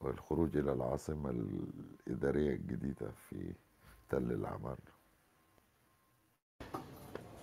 [0.00, 3.52] والخروج إلى العاصمة الإدارية الجديدة في
[4.10, 4.78] تل العمار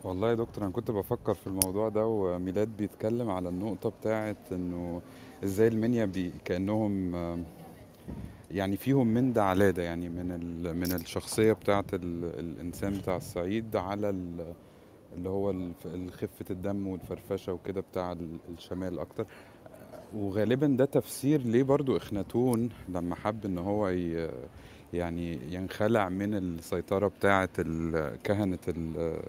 [0.04, 5.02] والله يا دكتور أنا كنت بفكر في الموضوع ده وميلاد بيتكلم على النقطة بتاعت إنه
[5.44, 7.16] إزاي المنيا بي كأنهم
[8.52, 10.28] يعني فيهم من ده على ده يعني من
[10.76, 14.54] من الشخصية بتاعت ال الإنسان بتاع الصعيد على ال
[15.16, 15.54] اللي هو
[16.12, 19.26] خفة الدم والفرفشة وكده بتاع ال- الشمال أكتر.
[20.16, 23.88] وغالبا ده تفسير ليه برضو إخناتون لما حب إن هو
[24.94, 29.22] يعني ينخلع من السيطرة بتاعة ال- كهنة ال-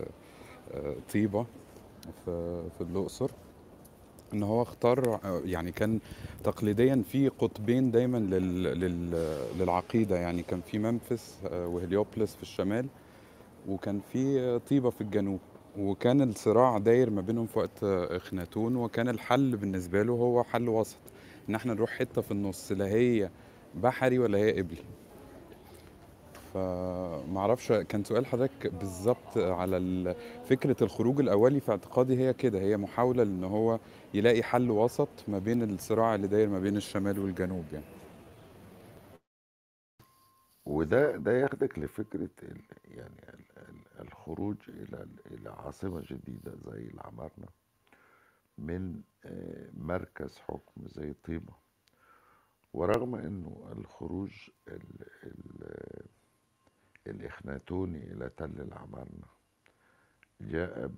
[1.12, 1.46] طيبة
[2.26, 3.30] في الأقصر.
[4.34, 5.98] إن هو اختار يعني كان
[6.44, 9.10] تقليديا في قطبين دايما لل لل
[9.58, 10.16] للعقيدة.
[10.16, 12.86] يعني كان في منفس وهليوبلس في الشمال
[13.68, 15.40] وكان في طيبة في الجنوب.
[15.78, 20.96] وكان الصراع داير ما بينهم في وقت إخناتون وكان الحل بالنسبة له هو حل وسط.
[21.48, 23.30] إن إحنا نروح حتة في النص لا هي
[23.74, 24.82] بحري ولا هي قبلي.
[26.54, 30.14] فمعرفش كان سؤال حضرتك بالظبط على
[30.48, 32.60] فكرة الخروج الأولي في اعتقادي هي كده.
[32.60, 33.78] هي محاولة إن هو
[34.16, 37.84] يلاقي حل وسط ما بين الصراع اللي داير ما بين الشمال والجنوب يعني.
[40.66, 46.88] وده ده ياخدك لفكرة ال يعني ال ال الخروج إلى ال- إلى عاصمة جديدة زي
[46.94, 47.46] العمارنة
[48.58, 51.52] من آه، مركز حكم زي طيبة.
[52.74, 54.32] ورغم إنه الخروج
[54.68, 54.82] ال
[55.24, 55.76] ال
[57.06, 59.26] الإخناتوني إلى تل العمارنة
[60.40, 60.90] جاء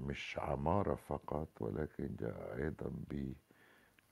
[0.00, 2.92] مش عمارة فقط ولكن جاء أيضا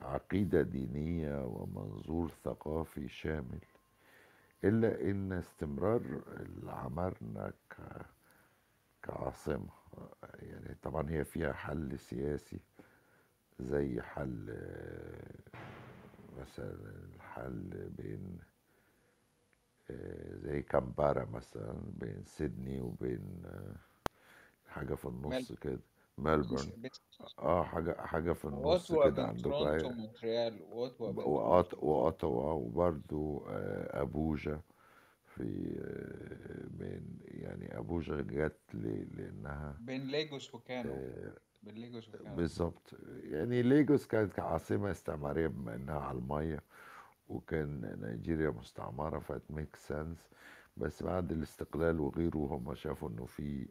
[0.00, 3.60] بعقيدة دينية ومنظور ثقافي شامل.
[4.64, 6.02] إلا إن استمرار
[6.40, 8.06] العمارنة ك-
[9.02, 9.68] كعاصمة.
[10.38, 12.60] يعني طبعا هي فيها حل سياسي
[13.60, 15.34] زي حل آه،
[16.40, 16.74] مثلا
[17.14, 18.38] الحل بين
[19.90, 23.42] آه، زي كامبارا مثلا بين سيدني وبين
[24.74, 25.80] آه، حاجة في النص كده.
[26.18, 26.72] ملبورن.
[27.38, 29.50] آه حاجة حاجة في النص كده بين عندكم.
[29.50, 31.77] تورونتو تورونتو.
[31.87, 34.60] وأوتاوا وبرضو آه، أبوجا
[35.27, 40.92] في آه، بين يعني أبوجا جت ل- لأنها بين ليجوس وكانو.
[40.92, 42.37] آه، بين ليجوس وكانو.
[42.37, 42.94] بالظبط.
[43.22, 46.62] يعني ليجوس كانت عاصمة استعمارية بما إنها على المية
[47.29, 50.29] وكان نيجيريا مستعمرة that make sense
[50.77, 53.66] بس بعد الاستقلال وغيره هم شافوا إنه في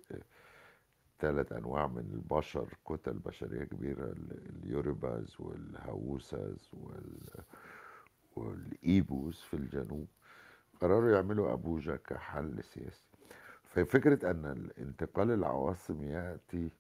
[1.24, 7.20] ثلاث أنواع من البشر كتل بشرية كبيرة ال- اليوريباز والهاوساز وال...
[8.36, 10.08] والإيبوس في الجنوب
[10.82, 13.06] قرروا يعملوا أبوجا كحل سياسي.
[13.64, 16.72] ففكرة أن الانتقال العواصم يأتي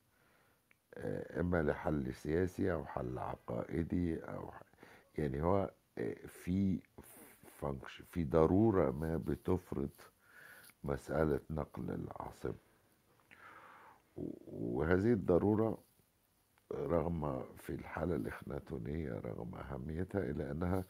[0.93, 4.21] آه، إما لحل سياسي أو حل عقائدي
[4.51, 4.61] ح-
[5.17, 6.79] يعني هو آه، في
[8.11, 9.89] في ضرورة ما بتفرض
[10.83, 12.72] مسألة نقل العاصمة.
[14.15, 15.77] وهذه الضرورة
[16.71, 20.83] رغم في الحالة الإخناتونية رغم أهميتها إلا أنها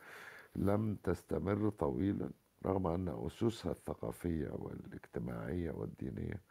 [0.56, 2.30] لم تستمر طويلا
[2.66, 6.42] رغم أن أسسها الثقافية والاجتماعية والدينية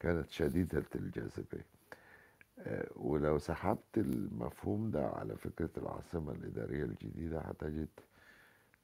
[0.00, 1.66] كانت شديدة الجاذبية
[2.58, 7.88] آه، ولو سحبت المفهوم ده على فكرة العاصمة الإدارية الجديدة هتجد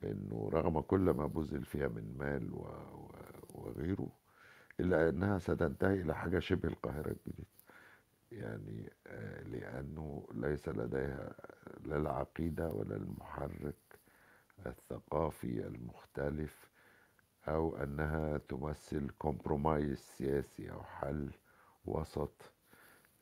[0.04, 2.50] أنه رغم كل ما بذل فيها من مال.
[3.54, 4.08] وغيره
[4.80, 7.48] إلا أنها ستنتهي إلى حاجة شبه القاهرة الجديدة.
[8.32, 11.34] يعني آه، لأنه ليس لديها
[11.84, 13.74] لا العقيدة ولا المحرك
[14.66, 16.70] الثقافي المختلف
[17.48, 21.30] أو أنها تمثل كومبرومايز سياسي أو حل
[21.84, 22.52] وسط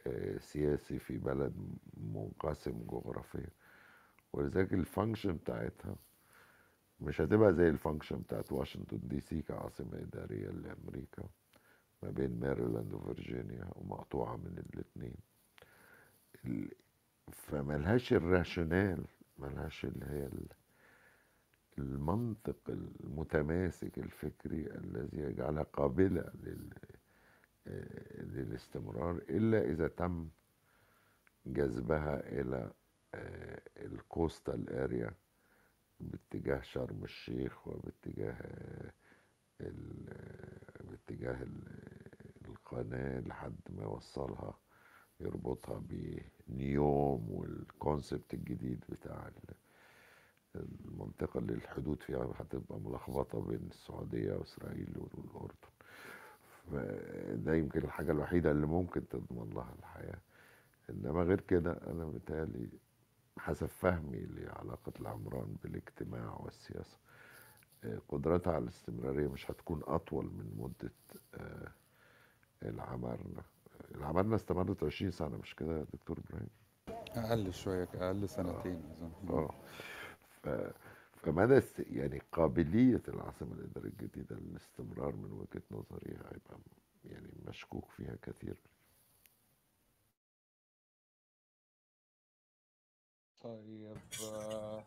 [0.07, 1.55] آه، سياسي في بلد
[1.97, 3.49] منقسم جغرافيا.
[4.33, 5.97] ولذلك ال function بتاعتها
[7.01, 11.23] مش هتبقى زي ال function بتاعت واشنطن دي سي كعاصمة إدارية لأمريكا.
[12.05, 15.17] ما بين ماريلاند وفرجينيا ومقطوعة من الاتنين.
[16.45, 16.71] ال-
[17.33, 19.05] فملهاش ال rationale
[19.39, 20.49] ملهاش اللي هي ال-
[21.79, 26.71] المنطق المتماسك الفكري الذي يجعلها قابلة لل
[27.67, 30.29] آه، للاستمرار إلا إذا تم
[31.47, 32.71] جذبها إلى
[33.77, 35.11] ال coastal area
[36.01, 38.93] باتجاه شرم الشيخ وباتجاه آه،
[39.61, 41.94] ال- آه، باتجاه ال-
[42.65, 44.59] القناة لحد ما يوصلها
[45.21, 45.83] يربطها
[46.49, 49.55] بنيوم وال concept الجديد بتاع ال-
[50.57, 55.55] المنطقة اللي الحدود فيها هتبقى ملخبطة بين السعودية وإسرائيل والأردن.
[56.73, 60.19] فده يمكن الحاجة الوحيدة اللي ممكن تضمن لها الحياة.
[60.91, 62.69] إنما غير كده أنا متهيألي
[63.39, 66.99] حسب فهمي لعلاقة العمران بالاجتماع والسياسة
[67.85, 70.93] آه، قدرتها على الاستمرارية مش هتكون أطول من مدة
[72.65, 73.43] آه، العمارنة.
[73.95, 76.49] العمارنة استمرت 20 سنة مش كده يا دكتور إبراهيم؟
[77.17, 78.83] أقل شوية أقل سنتين
[79.31, 79.55] آه.
[80.43, 80.49] ف...
[81.23, 81.79] فمدى است...
[81.79, 86.59] يعني قابلية العاصمة الإدارية الجديدة للاستمرار من وجهة نظري هيبقى
[87.05, 88.57] يعني مشكوك فيها كثير.
[93.43, 94.85] طيب آه،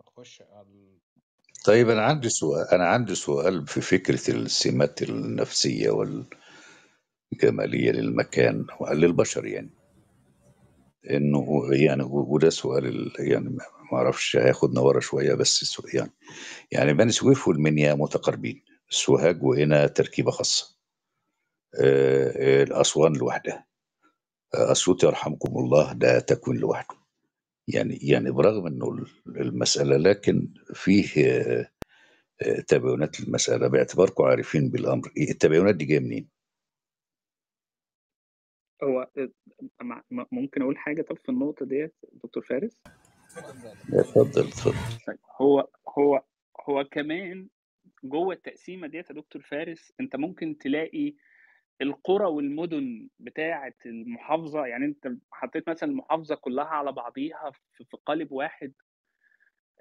[0.00, 0.98] نخش على
[1.66, 5.90] طيب أنا عندي سؤال أنا عندي سؤال في فكرة السمات النفسية
[7.32, 9.70] والجمالية للمكان للبشر يعني.
[11.10, 13.48] إنه يعني وده سؤال ال- يعني
[13.92, 15.62] ما أعرفش هياخدنا ورا شوية بس
[15.94, 16.12] يعني
[16.72, 19.86] يعني بني سويف والمنيا متقاربين سوهاج وهنا
[21.80, 23.66] آه، آه، الأسوان لوحدها.
[24.54, 26.94] أسيوط يرحمكم الله ده تكوين لوحده.
[27.68, 31.06] يعني يعني برغم إنه المسألة لكن فيه
[32.68, 33.68] تباينات للمسألة.
[33.68, 35.12] باعتباركم عارفين بالأمر.
[35.16, 36.28] إيه التباينات دي جاية منين؟
[38.82, 39.10] هو
[40.32, 42.78] ممكن أقول حاجة طب في النقطة ديت دكتور فارس؟
[43.92, 44.74] اتفضل اتفضل.
[45.06, 45.68] طيب هو
[45.98, 46.22] هو
[46.68, 47.48] هو كمان
[48.04, 51.14] جوه التقسيمة ديت يا دكتور فارس أنت ممكن تلاقي
[51.82, 58.72] القرى والمدن بتاعة المحافظة يعني أنت حطيت مثلا المحافظة كلها على بعضيها في قالب واحد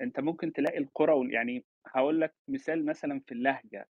[0.01, 3.87] أنت ممكن تلاقي القرى يعني هقول لك مثال مثلا في اللهجة.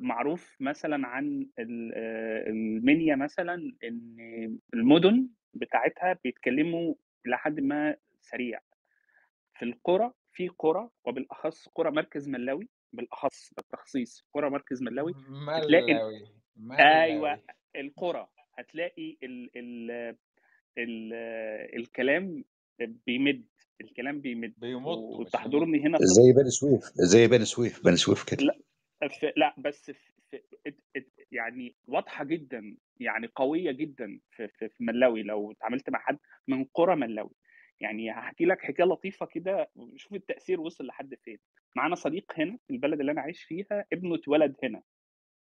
[0.00, 1.92] معروف مثلا عن ال-
[2.48, 6.94] المنيا مثلا إن المدن بتاعتها بيتكلموا
[7.26, 8.60] لحد ما سريع.
[9.54, 15.14] في القرى في قرى وبالأخص قرى مركز ملاوي بالأخص بالتخصيص قرى مركز ملاوي
[15.48, 16.24] هتلاقي ملاوي
[16.80, 17.42] أيوه ملاوي.
[17.76, 18.28] القرى
[18.58, 19.90] هتلاقي ال ال
[20.78, 21.12] ال
[21.80, 22.44] الكلام
[23.06, 23.44] بيمد
[23.80, 28.44] الكلام بيمد يمدوا وتحضرني هنا زي بني سويف زي بني سويف بني سويف كده.
[28.44, 28.58] لا.
[29.08, 30.12] في لا بس في
[31.32, 36.64] يعني واضحة جدا يعني قوية جدا في في, في ملاوي لو اتعاملت مع حد من
[36.64, 37.30] قرى ملاوي.
[37.80, 41.38] يعني هحكي لك حكاية لطيفة كده شوف التأثير وصل لحد فين.
[41.76, 44.82] معانا صديق هنا في البلد اللي أنا عايش فيها ابنه اتولد هنا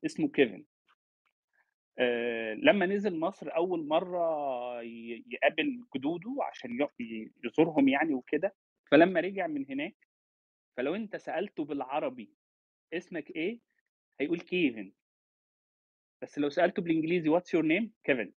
[0.06, 0.66] اسمه كيفن.
[2.00, 4.22] آه، لما نزل مصر أول مرة
[5.32, 6.88] يقابل جدوده عشان
[7.44, 8.56] يزورهم يعني وكده
[8.92, 9.96] فلما رجع من هناك
[10.78, 12.30] فلو أنت سألته بالعربي
[12.94, 13.60] اسمك إيه؟
[14.20, 14.92] هيقول كيفن.
[16.22, 18.32] بس لو سألته بالإنجليزي what's your name كيفن.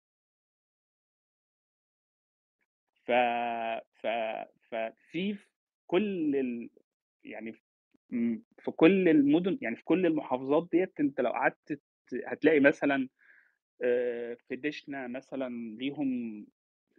[3.05, 3.11] ف
[3.93, 4.07] ف
[4.69, 5.47] ففي في
[5.87, 6.69] كل ال...
[7.23, 7.53] يعني
[8.59, 11.81] في كل المدن يعني في كل المحافظات ديت أنت لو قعدت
[12.27, 13.09] هتلاقي مثلا
[13.83, 16.45] آه، في دشنا مثلا ليهم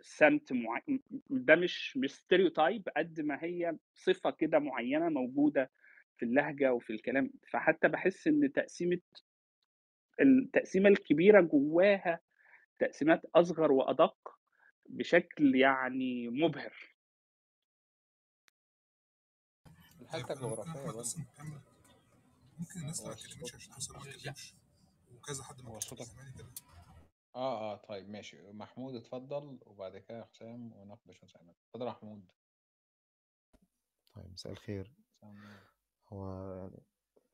[0.00, 5.70] سمت معين ده مش مش ستيريوتايب قد ما هي صفة كده معينة موجودة
[6.16, 9.00] في اللهجة وفي الكلام فحتى بحس إن تقسيمة
[10.20, 12.20] التقسيمة الكبيرة جواها
[12.78, 14.38] تقسيمات أصغر وأدق
[14.86, 16.92] بشكل يعني مبهر.
[20.00, 21.18] الجغرافية أحمد بس.
[22.58, 24.34] ممكن الناس ما تتكلمش عشان حسام ما
[25.16, 26.06] وكذا حد ما صوتك
[27.34, 28.52] آه آه طيب ماشي.
[28.52, 32.32] محمود اتفضل وبعد كده حسام وناقش حسام اتفضل يا محمود.
[34.14, 34.92] طيب مساء الخير.
[36.12, 36.82] هو يعني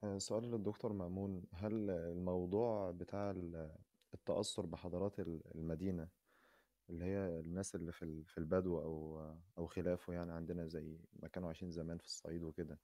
[0.05, 1.45] آه، سؤال للدكتور مأمون.
[1.53, 3.74] هل الموضوع بتاع ال-
[4.14, 6.09] التأثر بحضارات ال- المدينة
[6.91, 9.20] اللي هي الناس اللي في في البدو أو
[9.59, 12.79] أو خلافه يعني عندنا زي ما كانوا عايشين زمان في الصعيد وكده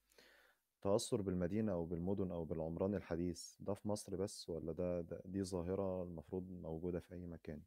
[0.83, 5.45] تأثر بالمدينة أو بالمدن أو بالعمران الحديث ده في مصر بس ولا ده, ده دي
[5.45, 7.61] ظاهرة المفروض موجودة في أي مكان؟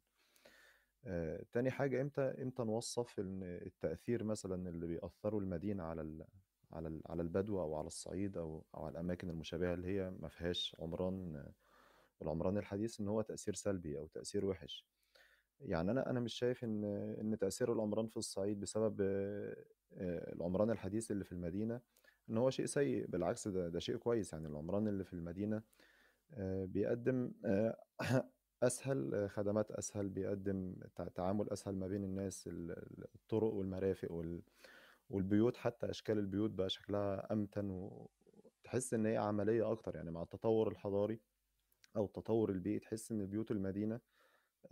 [1.04, 6.02] آه، تاني حاجة إمتى إمتى نوصف إن التأثير مثلا اللي بيأثروا المدينة على
[6.72, 10.76] على على البدو أو على الصعيد أو أو على الأماكن المشابهة اللي هي ما فيهاش
[10.78, 11.44] عمران
[12.22, 14.86] العمران الحديث إن هو تأثير سلبي أو تأثير وحش.
[15.60, 16.84] يعني أنا أنا مش شايف إن
[17.20, 19.00] إن تأثير العمران في الصعيد بسبب
[20.32, 21.80] العمران الحديث اللي في المدينة
[22.30, 23.06] إن هو شيء سيء.
[23.06, 24.32] بالعكس ده ده شيء كويس.
[24.32, 25.62] يعني العمران اللي في المدينة
[26.34, 27.76] آه، بيقدم آه،
[29.28, 34.42] خدمات أسهل بيقدم تع- تعامل أسهل ما بين الناس ال- ال- الطرق والمرافق وال-
[35.10, 40.68] والبيوت حتى أشكال البيوت بقى شكلها أمتن وتحس إن هي عملية أكتر يعني مع التطور
[40.72, 41.20] الحضاري
[41.96, 44.00] أو التطور البيئي تحس إن بيوت المدينة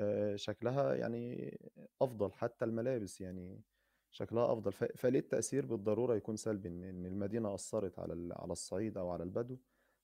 [0.00, 1.58] آه، شكلها يعني
[2.02, 3.64] أفضل حتى الملابس يعني
[4.10, 4.72] شكلها أفضل.
[4.72, 9.58] ف- فليه التأثير بالضرورة يكون سلبي؟ إن المدينة أثرت على على الصعيد أو على البدو؟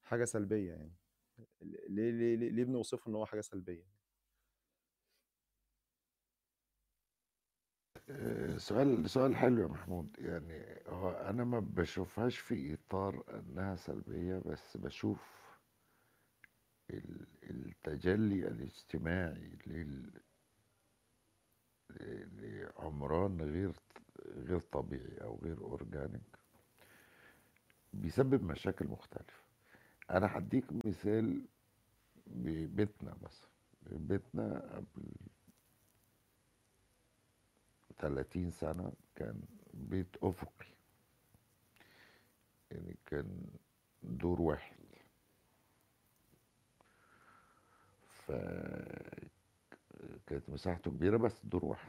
[0.04, 0.96] حاجة سلبية يعني.
[1.62, 3.91] ليه ليه ليه بنوصفه إن هو حاجة سلبية؟
[8.56, 10.16] سؤال سؤال حلو يا محمود.
[10.18, 15.42] يعني هو أنا ما بشوفهاش في إطار أنها سلبية بس بشوف
[16.90, 20.20] ال- التجلي الاجتماعي لل-
[22.40, 23.72] لعمران غير
[24.26, 26.38] غير طبيعي أو غير أورجانيك
[27.92, 29.42] بيسبب مشاكل مختلفة.
[30.10, 31.42] أنا هديك مثال
[32.26, 33.48] ببيتنا مثلا.
[33.82, 35.02] بيتنا قبل
[37.98, 39.40] 30 سنة كان
[39.74, 40.66] بيت أفقي.
[42.70, 43.46] يعني كان
[44.02, 44.76] دور واحد.
[48.26, 49.22] فكانت
[50.48, 51.88] مساحته كبيرة بس دور واحد.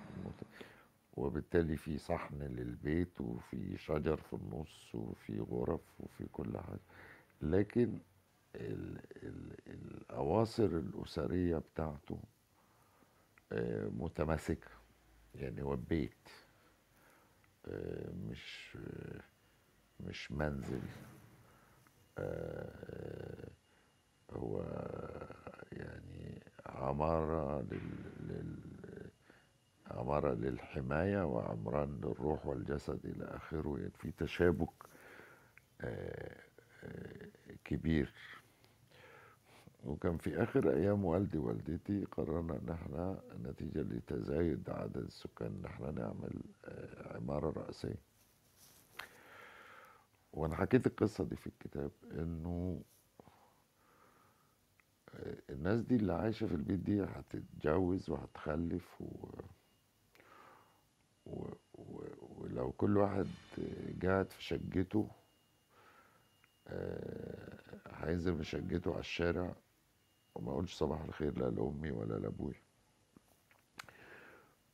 [1.17, 6.79] وبالتالي في صحن للبيت وفي شجر في النص وفي غرف وفي كل حاجة.
[7.41, 7.99] لكن
[8.55, 12.19] ال ال الأواصر الأسرية بتاعته
[13.51, 14.67] آه، متماسكة.
[15.36, 16.29] يعني هو بيت
[17.67, 19.21] آه، مش آه،
[19.99, 20.81] مش منزل
[22.17, 23.49] آه،
[24.31, 24.63] هو
[25.71, 29.09] يعني عمارة لل...
[29.91, 33.77] عمارة للحماية وعمران للروح والجسد إلى آخره.
[33.79, 34.69] يعني في تشابك
[37.65, 38.13] كبير.
[39.84, 45.91] وكان في آخر أيام والدي ووالدتي قررنا إن إحنا نتيجة لتزايد عدد السكان إن إحنا
[45.91, 48.01] نعمل آه، عمارة رئيسية.
[50.34, 52.81] وأنا حكيت القصة دي في الكتاب إنه
[55.15, 59.27] آه، الناس دي اللي عايشة في البيت دي هتتجوز وهتخلف و...
[61.25, 61.47] و...
[61.73, 62.03] و...
[62.21, 63.27] ولو كل واحد
[64.03, 65.07] قاعد في شقته
[66.67, 69.55] آه، هينزل من شقته على الشارع.
[70.36, 72.61] وما اقولش صباح الخير لا لامي ولا لابويا.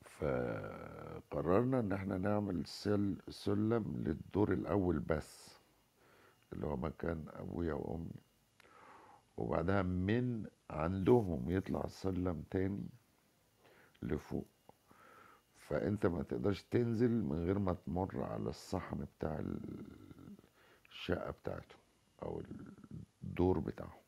[0.04, 5.60] فقررنا ان إحنا نعمل سل سلم للدور الأول بس
[6.54, 8.12] اللي هو مكان ابويا وامي.
[9.38, 12.90] وبعدها من عندهم يطلع سلم تاني
[14.04, 14.48] لفوق.
[15.58, 19.44] فانت ما تقدرش تنزل من غير ما تمر على الصحن بتاع
[20.92, 21.76] الشقة بتاعته
[22.24, 22.42] أو
[23.24, 23.99] الدور بتاعه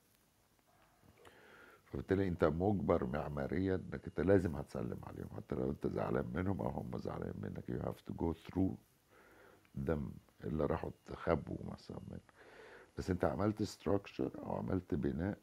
[1.94, 5.30] فبالتالي انت مجبر معماريا انك انت لازم هتسلم عليهم.
[5.38, 8.74] حتى لو انت زعلان منهم أو هم زعلانين منك you have to go through
[9.90, 10.00] them
[10.44, 12.20] اللي راحوا تخبوا مثلا من
[12.98, 15.38] بس انت عملت structure أو عملت بناء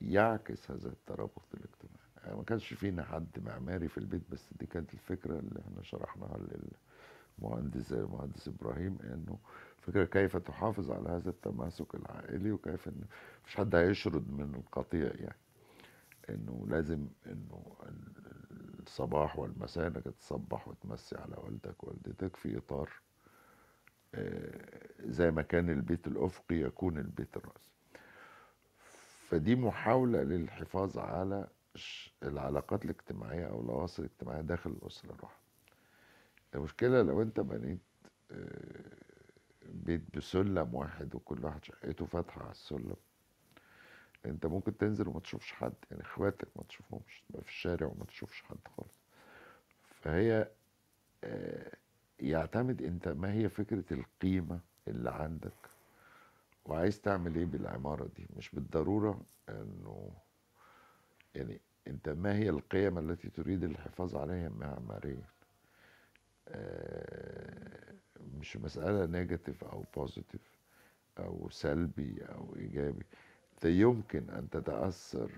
[0.00, 2.10] يعكس هذا الترابط الاجتماعي.
[2.24, 6.38] يعني ما كانش فينا حد معماري في البيت بس دي كانت الفكرة اللي إحنا شرحناها
[7.38, 9.38] للمهندس المهندس إبراهيم إنه
[9.80, 13.04] فكرة كيف تحافظ على هذا التماسك العائلي وكيف إن
[13.42, 15.36] مفيش حد هيشرد من القطيع يعني.
[16.30, 17.62] إنه لازم إنه
[18.80, 22.90] الصباح والمساء إنك تصبح وتمسي على والدك ووالدتك في إطار
[24.14, 27.70] آه، زي ما كان البيت الأفقي يكون البيت الرأسي
[29.28, 31.46] فدي محاولة للحفاظ على
[32.22, 35.40] العلاقات الاجتماعية أو الأواصر الاجتماعية داخل الأسرة الواحدة.
[36.54, 37.78] المشكلة لو أنت بنيت
[38.32, 39.09] آه،
[39.68, 42.96] بيت بسلم واحد وكل واحد شقته فاتحة على السلم.
[44.26, 48.42] انت ممكن تنزل وما تشوفش حد يعني اخواتك ما تشوفهمش تبقى في الشارع وما تشوفش
[48.42, 49.00] حد خالص.
[50.02, 50.48] فهي
[51.24, 51.72] آه،
[52.20, 55.52] يعتمد انت ما هي فكرة القيمة اللي عندك.
[56.64, 60.10] وعايز تعمل إيه بالعمارة دي؟ مش بالضرورة انه
[61.34, 65.39] يعني انت ما هي القيم التي تريد الحفاظ عليها معماريا آه،
[68.40, 70.58] مش مسألة negative أو positive
[71.18, 73.04] أو سلبي أو إيجابي.
[73.54, 75.30] أنت يمكن أن تتأثر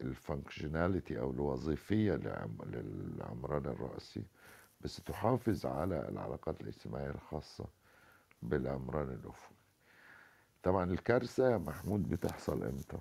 [0.00, 4.22] بالفانكشناليتي أو الوظيفية لعم- للعمران الرأسي
[4.80, 7.64] بس تحافظ على العلاقات الاجتماعية الخاصة
[8.42, 9.54] بالعمران الأفقي.
[10.62, 12.98] طبعا الكارثة يا محمود بتحصل إمتى؟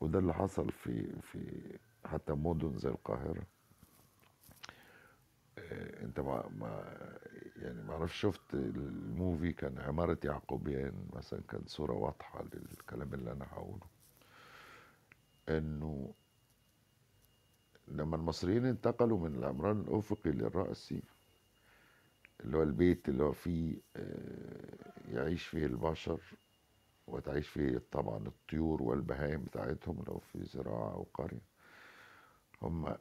[0.00, 1.60] وده اللي حصل في في
[2.04, 3.42] حتى مدن زي القاهرة.
[3.42, 3.55] آه،
[6.02, 6.94] انت ما ما
[7.56, 13.44] يعني ما أعرفش شفت الموفي كان عمارة يعقوبيان مثلا كان صورة واضحة للكلام اللي أنا
[13.52, 13.86] هقوله.
[15.48, 16.14] إنه
[17.88, 21.02] لما المصريين انتقلوا من العمران الأفقي للرأسي
[22.40, 26.20] اللي هو البيت اللي هو فيه آه، يعيش فيه البشر
[27.06, 31.40] وتعيش فيه طبعا الطيور والبهائم بتاعتهم لو في زراعة أو قرية
[32.62, 32.96] هم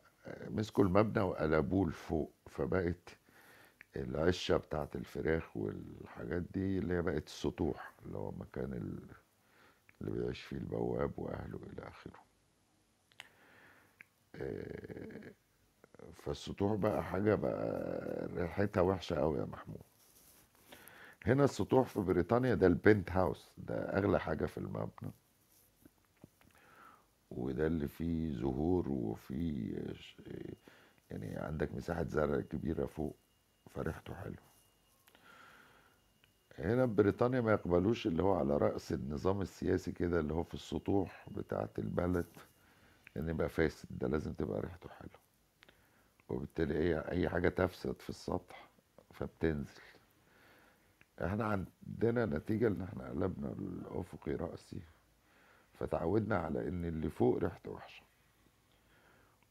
[0.49, 3.17] مسكوا المبنى وقلبوه لفوق فبقت
[3.95, 9.09] العشة بتاعت الفراخ والحاجات دي اللي هي بقت السطوح اللي هو مكان ال-
[10.01, 12.19] اللي بيعيش فيه البواب وأهله إلى آخره.
[14.35, 15.31] آه،
[16.13, 19.81] فالسطوح بقى حاجة بقى ريحتها وحشة أوي يا محمود.
[21.25, 25.11] هنا السطوح في بريطانيا ده البنت هاوس ده أغلى حاجة في المبنى.
[27.31, 29.77] وده اللي فيه زهور وفيه
[31.11, 33.15] يعني عندك مساحة زرع كبيرة فوق
[33.69, 34.35] فريحته حلو
[36.59, 41.29] هنا بريطانيا ما يقبلوش اللي هو على رأس النظام السياسي كده اللي هو في السطوح
[41.31, 42.25] بتاعة البلد
[43.17, 45.09] ان يبقى فاسد ده لازم تبقى ريحته حلو
[46.29, 48.69] وبالتالي أي أي حاجة تفسد في السطح
[49.13, 49.81] فبتنزل.
[51.25, 54.81] إحنا عندنا نتيجة ان إحنا قلبنا الافقي رأسي.
[55.79, 58.03] فتعودنا على إن اللي فوق ريحته وحشة.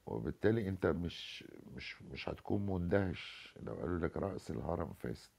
[0.06, 1.44] وبالتالي أنت مش
[1.76, 3.54] مش مش هتكون مندهش.
[3.62, 5.30] لو قالوا لك رأس الهرم فاسد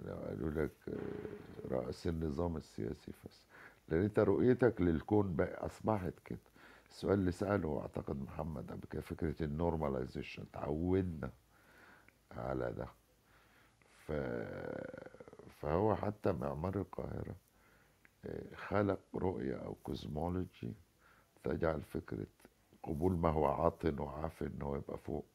[0.00, 3.44] لو قالوا لك آه، رأس النظام السياسي فاسد
[3.88, 6.38] لأن أنت رؤيتك للكون بقى أصبحت كده.
[6.90, 11.30] السؤال اللي سأله أعتقد محمد قبل كده فكرة النورماليزيشن تعودنا
[12.36, 12.86] على ده.
[14.06, 14.12] ف...
[15.60, 17.49] فهو حتى معمار القاهرة آه،
[18.54, 20.72] خلق رؤية أو كوزمولوجي
[21.44, 22.26] تجعل فكرة
[22.82, 25.26] قبول ما هو عاطن وعافن إن هو يبقى فوق.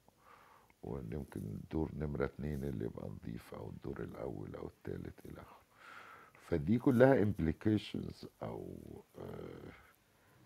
[0.84, 5.66] وإن يمكن الدور نمرة اتنين اللي يبقى نظيف أو الدور الأول أو التالت إلى آخره.
[6.50, 8.78] فدي كلها implications أو
[9.18, 9.72] آه،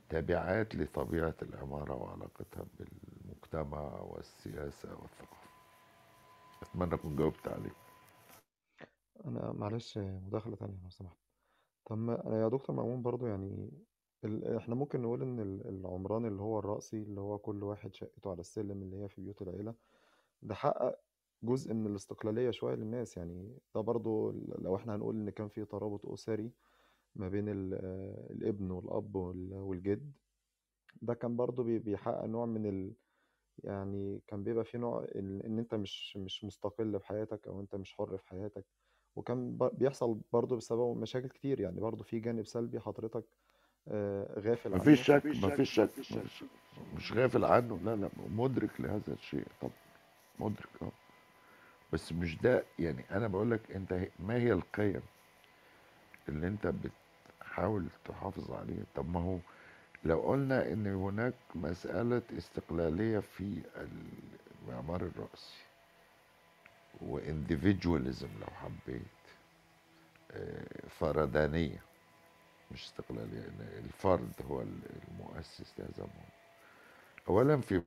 [0.10, 5.50] تبعات لطبيعة العمارة وعلاقتها بالمجتمع والسياسة والثقافة.
[6.62, 7.76] أتمنى أكون جاوبت عليك.
[9.26, 11.19] أنا معلش مداخلة تانية لو سمحت.
[11.90, 13.72] طب ما يا دكتور مأمون برضو يعني
[14.26, 14.56] ال...
[14.58, 18.40] إحنا ممكن نقول إن ال- العمران اللي هو الرأسي اللي هو كل واحد شقته على
[18.40, 19.76] السلم اللي هي في بيوت العيلة
[20.42, 21.02] ده حقق
[21.44, 23.18] جزء من الاستقلالية شوية للناس.
[23.18, 26.54] يعني ده برضو لو إحنا هنقول إن كان في ترابط أسري
[27.16, 27.74] ما بين ال-
[28.32, 30.18] الابن والأب وال- والجد
[31.02, 32.96] ده كان برضو بي- بيحقق نوع من ال...
[33.66, 38.18] يعني كان بيبقى في نوع إن أنت مش مش مستقل بحياتك أو أنت مش حر
[38.18, 38.66] في حياتك.
[39.20, 43.24] وكان ب- بيحصل برضو بسبب مشاكل كتير يعني برضو في جانب سلبي حضرتك
[43.88, 44.82] آه، غافل عنه.
[44.82, 45.90] مفيش شك مفيش شك.
[46.00, 46.44] مش,
[46.96, 49.70] مش غافل عنه لا لا مدرك لهذا الشيء طب
[50.40, 50.92] مدرك آه.
[51.94, 55.02] بس مش ده يعني أنا بقول لك أنت هي- ما هي القيم
[56.30, 56.68] اللي أنت
[57.40, 59.38] بتحاول تحافظ عليها؟ طب ما هو
[60.06, 63.62] لو قلنا إن هناك مسألة استقلالية في
[64.68, 65.56] المعمار الرأسي
[67.02, 69.04] وانديفيدواليزم لو حبيت
[70.32, 71.84] آه، فردانية
[72.72, 73.48] مش استقلالية
[73.80, 76.30] الفرد هو المؤسس لهذا الموضوع.
[77.28, 77.84] أولا في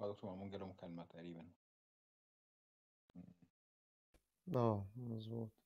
[0.00, 1.46] هو دكتور مأمون جاله مكالمة تقريبا.
[4.54, 5.61] آه مظبوط.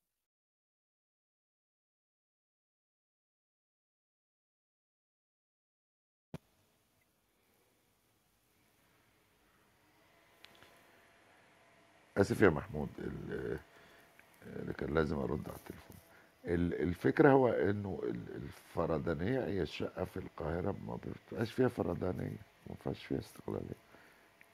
[12.16, 13.58] اسف يا محمود ال-
[14.46, 15.96] اللي كان لازم ارد على التليفون.
[16.44, 20.96] ال- الفكرة هو انه ال- الفردانيه هي الشقه في القاهرة ما
[21.28, 22.36] بتبقاش فيها فردانيه
[22.70, 23.86] ما فيهاش فيها استقلالية.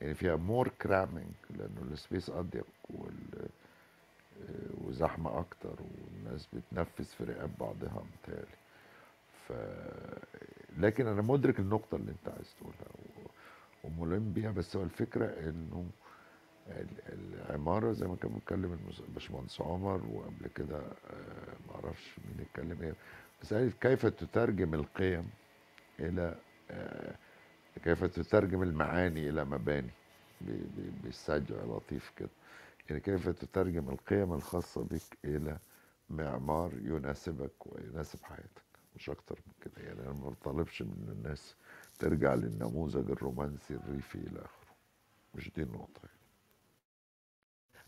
[0.01, 3.49] يعني فيها more cramming لأنه ال space أضيق وال
[4.85, 8.57] وزحمة أكتر والناس بتنفذ في رقاب بعضها متهيألي.
[9.49, 9.53] ف
[10.79, 12.87] لكن أنا مدرك النقطة اللي أنت عايز تقولها
[13.85, 15.87] وملم بيها بس هو الفكرة إنه
[17.09, 22.95] العمارة زي ما كان بيتكلم الباشمهندس عمر وقبل كده آه، ما أعرفش مين اتكلم إيه
[23.43, 25.31] مسألة كيف تترجم القيم
[26.01, 26.35] إلى
[26.71, 27.15] آه،
[27.85, 29.91] كيف تترجم المعاني إلى مباني
[30.41, 32.29] ب- ب- بسجع لطيف كده.
[32.89, 35.59] يعني كيف تترجم القيم الخاصة بك إلى
[36.11, 38.63] معمار يناسبك ويناسب حياتك.
[38.97, 41.57] مش أكتر من كده يعني أنا ما بطالبش من الناس
[41.99, 44.73] ترجع للنموذج الرومانسي الريفي إلى آخره.
[45.35, 46.01] مش دي النقطة.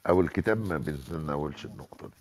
[0.09, 2.14] أو الكتاب ما بيتناولش النقطة دي.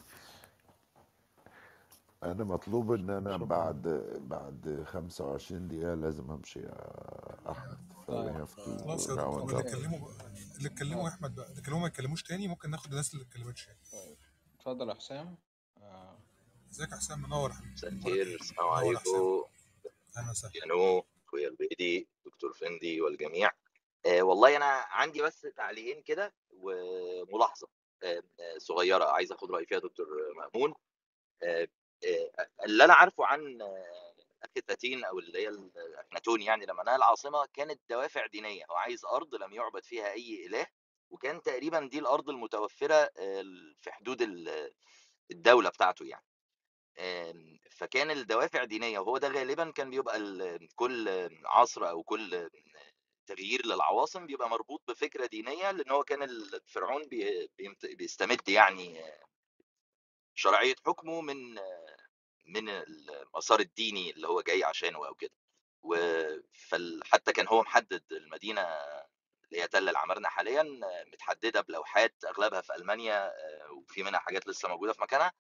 [2.24, 3.46] أنا مطلوب إن أنا شكرا.
[3.46, 3.88] بعد
[4.30, 6.76] بعد 25 دقيقة لازم أمشي يا
[7.52, 7.78] أحمد.
[8.08, 11.48] ف طيب خلاص يا دكتور اللي اتكلموا بقى اللي اتكلموا يا أحمد بقى.
[11.50, 13.68] اللي اتكلموا ما يتكلموش تاني ممكن ناخد الناس اللي اتكلمتش.
[13.68, 14.18] يعني طيب
[14.60, 15.38] اتفضل يا حسام.
[16.72, 17.74] إزيك يا حسام؟ منور يا حبيبي.
[17.74, 19.44] مساء الخير السلام يا عليكم.
[20.18, 20.52] أهلا وسهلا.
[20.56, 23.48] يانو اخويا البيدي دكتور فندي والجميع.
[23.48, 23.54] آه
[24.06, 27.68] والله أنا عندي بس تعليقين كده وملاحظة
[28.04, 30.08] آه آه، صغيرة عايز أخد رأي فيها دكتور
[31.44, 31.68] آه
[32.06, 32.30] آه
[32.66, 35.50] اللي أنا عارفه عن آه، أخي تاتين أو اللي هي
[36.08, 40.46] اخناتون يعني لما نقل العاصمة كانت دوافع دينية هو عايز أرض لم يعبد فيها أي
[40.46, 40.68] إله
[41.10, 43.44] وكان تقريبا دي الأرض المتوفرة آه،
[43.82, 44.74] في حدود ال-
[45.32, 46.26] الدولة بتاعته يعني.
[47.72, 50.20] فكان الدوافع دينية وهو ده غالبا كان بيبقى
[50.76, 51.10] كل
[51.46, 52.50] عصر أو كل
[53.28, 57.04] تغيير للعواصم بيبقى مربوط بفكرة دينية لأن هو كان الفرعون
[57.84, 59.02] بيستمد يعني
[60.36, 61.56] شرعية حكمه من
[62.46, 65.32] من المسار الديني اللي هو جاي عشانه أو كده.
[65.84, 70.64] وحتى كان هو محدد المدينة اللي هي تل العمارنة حاليا
[71.14, 75.32] متحددة بلوحات أغلبها في ألمانيا آه، وفي منها حاجات لسه موجودة في مكانها.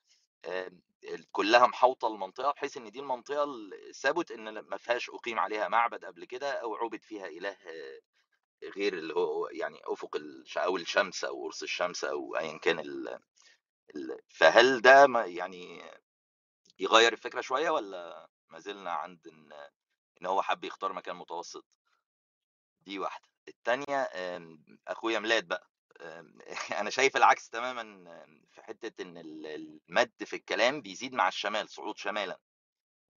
[1.31, 6.05] كلها محاوطة المنطقة بحيث إن دي المنطقة اللي ثبت إن ما فيهاش أقيم عليها معبد
[6.05, 7.57] قبل كده أو عبد فيها إله
[8.77, 10.15] غير اللي هو يعني أفق
[10.57, 13.07] أو الشمس أو قرص الشمس أو ايا كان ال...
[13.95, 14.19] ال...
[14.29, 15.83] فهل ده ما يعني
[16.79, 19.53] يغير الفكرة شوية ولا ما زلنا عند إن
[20.21, 21.65] إن هو حب يختار مكان متوسط؟
[22.81, 23.27] دي واحدة.
[23.47, 25.69] التانية آم، أخويا ميلاد بقى.
[26.81, 28.05] أنا شايف العكس تماما
[28.51, 29.47] في حتة إن ال-
[29.89, 32.39] المد في الكلام بيزيد مع الشمال صعود شمالا.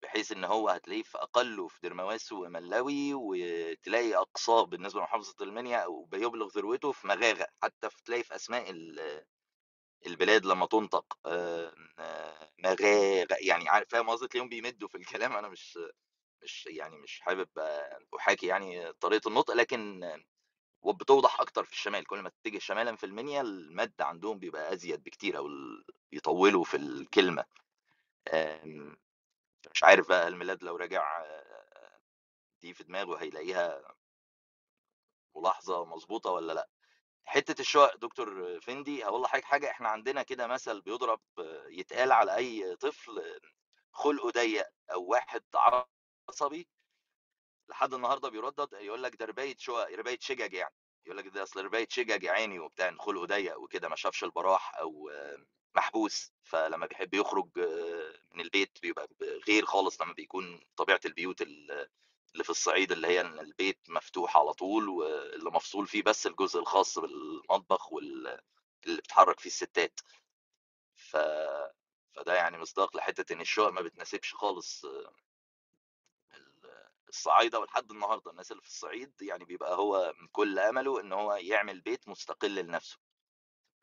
[0.04, 6.04] بحيث إن هو هتلاقيه في اقله في درمواس وملاوي وتلاقي اقصاه بالنسبة لمحافظة المنيا أو
[6.06, 9.26] بيبلغ ذروته في مغاغه حتى في تلاقي في أسماء ال-
[10.08, 11.20] البلاد لما تنطق.
[11.28, 15.34] آم، آه، مغاغه يعني عارف فاهم قصدي؟ تلاقيهم بيمدوا في الكلام.
[15.38, 15.80] أنا مش
[16.44, 20.04] مش يعني مش حابب آه، أحاكي يعني طريقة النطق لكن
[20.86, 22.06] وبتوضح أكتر في الشمال.
[22.06, 25.48] كل ما تتجه شمالا في المنيا المد عندهم بيبقى أزيد بكتير أو
[26.12, 27.46] بيطولوا في الكلمة.
[28.34, 28.98] آم،
[29.74, 30.78] مش عارف بقى الميلاد لو
[31.24, 32.00] آه،
[32.62, 33.96] دي في دماغه هيلاقيها
[35.36, 36.70] ملاحظة مظبوطه ولا لأ؟
[37.26, 39.72] حتة الشقق دكتور فندي هقول لحضرتك حاجة.
[39.72, 41.22] إحنا عندنا كده مثل بيضرب
[41.70, 43.40] يتقال على أي طفل
[43.92, 45.44] خلقه ضيق أو واحد
[46.30, 46.68] عصبي
[47.70, 50.74] لحد النهارده بيردد يقول لك ده رباية شقق رباية شجج يعني.
[51.06, 54.78] يقول لك ده أصل رباية شجج يا عيني وبتاع خلقه ضيق وكده ما شافش البراح
[54.80, 55.12] أو
[55.76, 56.32] محبوس.
[56.44, 57.50] فلما بيحب يخرج
[58.32, 59.08] من البيت بيبقى
[59.48, 61.90] غير خالص لما بيكون طبيعة البيوت ال-
[62.34, 67.00] اللي في الصعيد اللي هي البيت مفتوح على طول واللي مفصول فيه بس الجزء الخاص
[67.00, 68.42] بالمطبخ واللي
[68.88, 70.00] بتتحرك فيه الستات.
[70.96, 71.18] ف
[72.16, 74.86] فده يعني مصداق لحتة إن الشقق ما بتناسبش خالص
[77.16, 81.34] الصعايدة ولحد النهارده الناس اللي في الصعيد يعني بيبقى هو من كل أمله إن هو
[81.34, 82.98] يعمل بيت مستقل لنفسه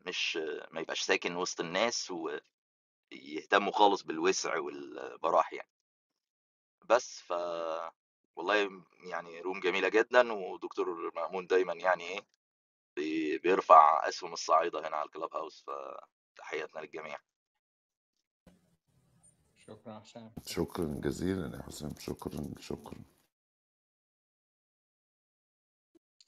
[0.06, 0.36] مش
[0.70, 2.12] ما يبقاش ساكن وسط الناس
[3.12, 5.68] ويهتموا خالص بالوسع والبراح يعني.
[6.84, 7.32] بس ف
[8.36, 12.20] والله يعني روم جميلة جدا ودكتور مأمون دايما يعني إيه
[12.96, 15.64] بي- بيرفع أسهم الصعايدة هنا على الكلاب هاوس
[16.36, 17.18] فتحياتنا للجميع.
[19.56, 23.02] شكرا حسام شكرا جزيلا يا حسام شكرا شكرا.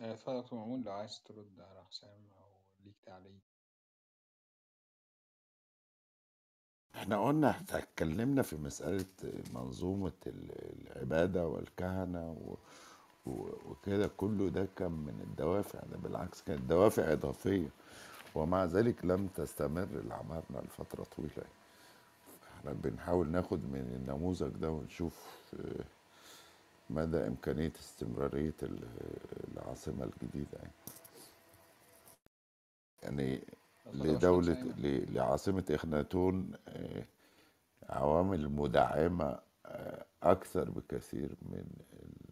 [0.01, 2.49] آه، اتفضل يا دكتور مأمون لو عايز ترد على حسام أو
[2.84, 3.40] ليك تعليق
[6.95, 9.05] إحنا قلنا اتكلمنا في مسألة
[9.55, 12.57] منظومة ال- العبادة والكهنة و...
[13.70, 17.68] وكده كله ده كان من الدوافع ده بالعكس كانت دوافع إضافية
[18.34, 21.45] ومع ذلك لم تستمر العمارنة لفترة طويلة.
[22.59, 25.84] إحنا بنحاول ناخد من النموذج ده ونشوف آه،
[26.91, 28.89] مدى إمكانية استمرارية ال-
[29.53, 30.72] العاصمة الجديدة يعني,
[33.03, 33.41] يعني
[34.14, 34.74] لدولة
[35.11, 37.05] لعاصمة إخناتون آه،
[37.89, 41.64] عوامل مدعمة آه، أكثر بكثير من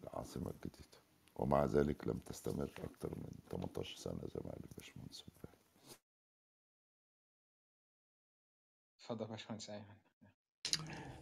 [0.03, 0.97] العاصمة الجديدة
[1.35, 5.23] ومع ذلك لم تستمر أكثر من 18 سنة زي ما قال الباشمهندس.
[8.99, 9.85] اتفضل يا باشمهندس أيمن.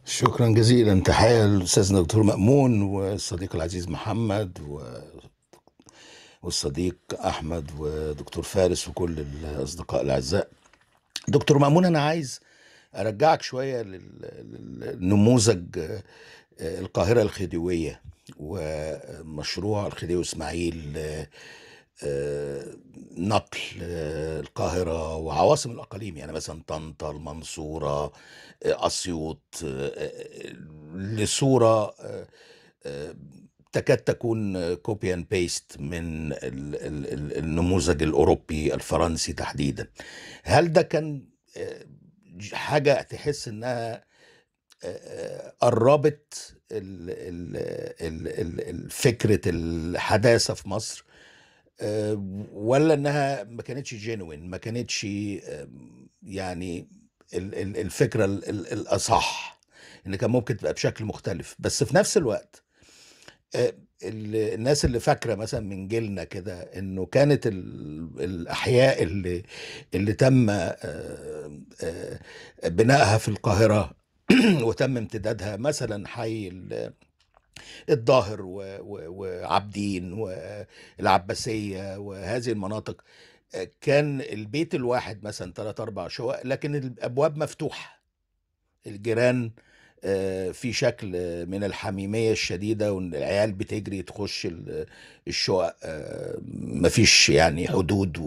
[0.06, 1.00] شكرا جزيلا.
[1.04, 4.82] تحية للأستاذ دكتور مأمون والصديق العزيز محمد و...
[6.44, 10.50] والصديق أحمد ودكتور فارس وكل الأصدقاء الأعزاء.
[11.28, 12.40] دكتور مأمون أنا عايز
[12.96, 16.04] أرجعك شوية لل- للنموذج آه،
[16.80, 18.02] القاهرة الخديوية
[18.38, 21.28] ومشروع الخديوي إسماعيل آه،
[23.18, 28.12] نقل آه، القاهرة وعواصم الأقاليم يعني مثلا طنطا المنصورة آه،
[28.64, 30.54] أسيوط آه، آه،
[30.96, 32.28] لصورة آه،
[32.86, 33.16] آه،
[33.72, 36.38] تكاد تكون copy and paste من ال-
[36.76, 39.88] ال- ال- النموذج الأوروبي الفرنسي تحديدا.
[40.44, 41.26] هل ده كان
[41.58, 41.86] آه،
[42.54, 44.04] حاجة تحس إنها
[44.84, 46.56] آه، قربت
[48.90, 51.11] فكرة الحداثة في مصر؟ آه،
[52.54, 55.06] ولا إنها ما كانتش genuine ما كانتش
[55.46, 55.68] آه،
[56.24, 56.88] يعني
[57.34, 59.60] ال- ال- الفكرة ال- ال- الأصح
[60.08, 61.56] إن كان ممكن تبقى بشكل مختلف.
[61.60, 62.64] بس في نفس الوقت
[63.56, 63.74] آه،
[64.04, 69.44] ال- الناس اللي فاكرة مثلا من جيلنا كده إنه كانت ال- الأحياء اللي
[69.94, 70.78] اللي تم آه،
[71.84, 72.20] آه،
[72.66, 73.92] بنائها في القاهرة
[74.68, 76.50] وتم امتدادها مثلا حي
[77.90, 80.14] الظاهر وعابدين
[81.00, 83.02] والعباسية وهذه المناطق.
[83.82, 88.02] كان البيت الواحد مثلا ثلاث أربع شقق لكن الأبواب مفتوحة.
[88.88, 89.52] الجيران
[90.04, 91.08] آه، في شكل
[91.46, 94.86] من الحميمية الشديدة والعيال بتجري تخش ال-
[95.28, 98.18] الشقق آه، مفيش يعني حدود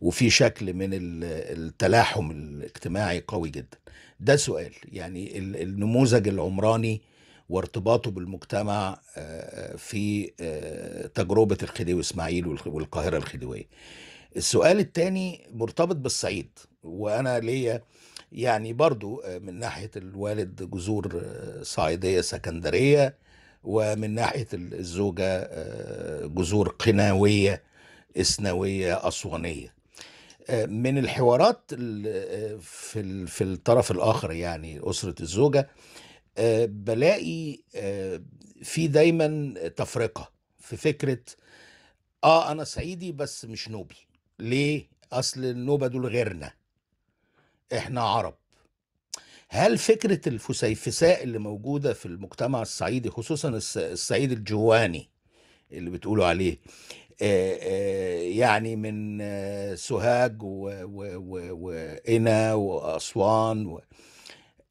[0.00, 1.24] وفي شكل من ال-
[1.58, 3.78] التلاحم الاجتماعي قوي جدا.
[4.20, 4.72] ده سؤال.
[4.92, 7.00] يعني ال- النموذج العمراني
[7.50, 13.64] وارتباطه بالمجتمع آه، في آه، تجربة الخديوي إسماعيل والقاهرة الخديوية.
[14.36, 16.48] السؤال التاني مرتبط بالصعيد
[16.84, 17.82] وأنا ليا
[18.32, 21.22] يعني برضو آه، من ناحية الوالد جذور
[21.62, 23.14] صعيدية سكندرية
[23.64, 25.50] ومن ناحية الزوجة
[26.26, 27.62] جذور قناوية
[28.16, 29.74] إسنوية أسوانية.
[30.68, 35.68] من الحوارات ال- في ال- في الطرف الآخر يعني أسرة الزوجة
[36.66, 38.22] بلاقي آه،
[38.62, 41.18] في دايما تفرقة في فكرة
[42.24, 43.96] آه أنا صعيدي بس مش نوبي.
[44.38, 46.52] ليه؟ أصل النوبة دول غيرنا.
[47.72, 48.34] إحنا عرب.
[49.48, 55.08] هل فكرة الفسيفساء اللي موجودة في المجتمع الصعيدي خصوصا الصعيد الجواني
[55.72, 56.58] اللي بتقولوا عليه
[57.22, 60.42] آه، آه، يعني من آه، سوهاج
[61.22, 63.80] وقنا وأسوان و...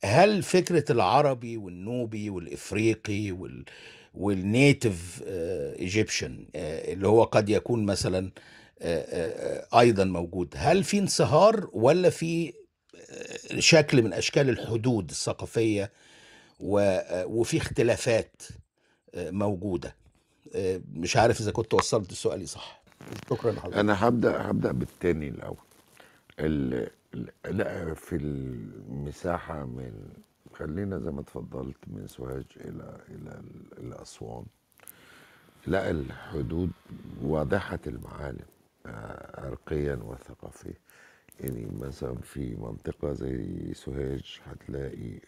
[0.04, 3.66] هل فكرة العربي والنوبي والإفريقي وال
[4.14, 8.32] والنيتف ايجيبشن اللي هو قد يكون مثلا
[8.82, 12.54] آه، آه، آه، أيضا موجود هل في انصهار ولا في
[13.10, 18.42] آه، شكل من أشكال الحدود الثقافية آه، وفي اختلافات
[19.16, 19.96] آه، موجودة؟
[20.56, 22.84] آه، مش عارف إذا كنت وصلت سؤالي صح.
[23.30, 25.58] شكرا لحضرتك أنا هبدأ هبدأ بالتاني الأول.
[26.40, 26.74] ال...
[26.74, 26.92] ال-
[27.46, 30.14] لا في المساحة من
[30.54, 34.46] خلينا زي ما اتفضلت من سوهاج إلى إلى ال- إلى أسوان
[35.68, 36.72] لا الحدود
[37.22, 38.46] واضحة المعالم
[38.86, 40.74] آه، عرقيا وثقافيا.
[41.40, 45.20] يعني مثلا في منطقة زي سوهاج هتلاقي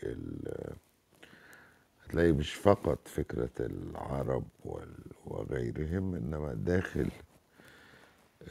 [2.05, 4.43] هتلاقي مش فقط فكرة العرب
[5.25, 7.09] وغيرهم إنما داخل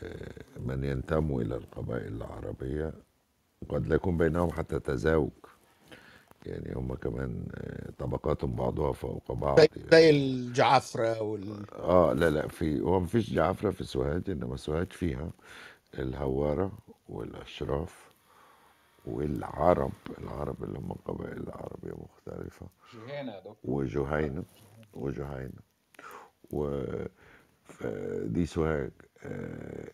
[0.02, 2.92] آه، من ينتموا إلى القبائل العربية.
[3.68, 5.30] قد لا يكون بينهم حتى تزاوج.
[6.46, 9.60] يعني هم كمان آه، طبقاتهم بعضها فوق بعض.
[9.60, 14.92] زي يعني الجعفرة وال آه لا لا في هو مفيش جعفرة في سوهاج إنما سوهاج
[14.92, 15.30] فيها
[15.98, 16.72] الهوارة
[17.08, 18.10] والأشراف
[19.06, 22.66] والعرب العرب اللي هم قبائل عربية مختلفة.
[22.94, 23.56] جهينة يا دكتور.
[23.64, 24.44] وجهينة
[24.94, 25.60] وجهينة.
[26.50, 26.82] و
[27.64, 27.86] ف-
[28.24, 28.90] دي سوهاج.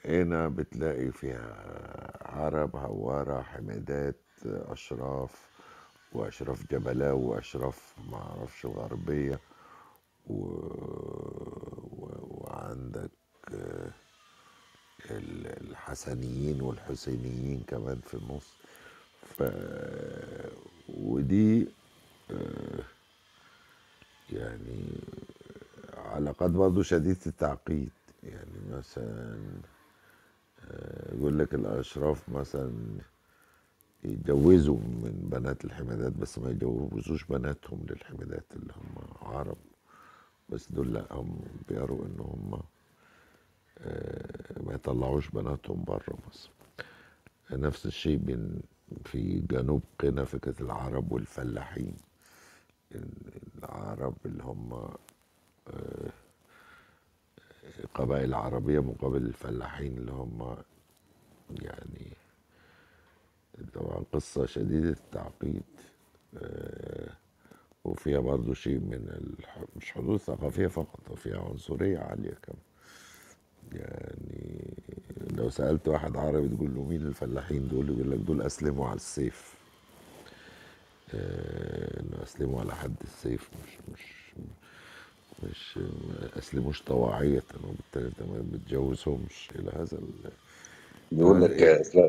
[0.05, 1.57] هنا بتلاقي فيها
[2.22, 5.51] عرب هوارة حمادات أشراف
[6.12, 9.41] وأشراف جبلاوي وأشراف معرفش غربية.
[10.31, 10.35] و...
[10.35, 12.09] و...
[12.31, 13.11] وعندك
[13.55, 13.91] آه،
[15.11, 18.53] ال- الحسنيين والحسينيين كمان في النص
[19.22, 19.43] ف
[20.89, 21.68] ودي
[22.31, 22.83] آه،
[24.33, 24.85] يعني
[25.97, 27.91] علاقات برضه شديدة التعقيد.
[28.27, 29.39] يعني مثلا
[30.64, 32.72] آه، يقول لك الأشراف مثلا
[34.05, 39.57] يتجوزوا من بنات الحمادات بس ما يجوزوش بناتهم للحمادات اللي هم عرب.
[40.49, 42.61] بس دول لأ هم بيروا إن هم
[43.79, 46.51] آه، ما يطلعوش بناتهم بره مصر.
[47.51, 48.61] نفس الشيء بين
[49.05, 51.97] في جنوب قنا فكرة العرب والفلاحين.
[53.62, 54.89] العرب اللي هم
[57.66, 60.56] آه، قبائل عربية مقابل الفلاحين اللي هم
[61.62, 62.12] يعني
[63.74, 65.62] طبعا قصة شديدة التعقيد
[66.38, 67.10] آه،
[67.84, 69.08] وفيها برضو شيء من
[69.38, 69.58] الح...
[69.76, 72.60] مش حدود ثقافية فقط وفيها عنصرية عالية كمان.
[73.72, 74.74] يعني
[75.30, 79.54] لو سألت واحد عربي تقول له مين الفلاحين دول يقول لك دول أسلموا على السيف.
[81.14, 84.32] آه، إنه أسلموا على حد السيف مش مش
[85.43, 89.51] مش ما أسلموش طواعية وبالتالي أنت ما بتجوزهمش.
[89.57, 90.32] إلى هذا ال...
[91.12, 91.53] بيقول لك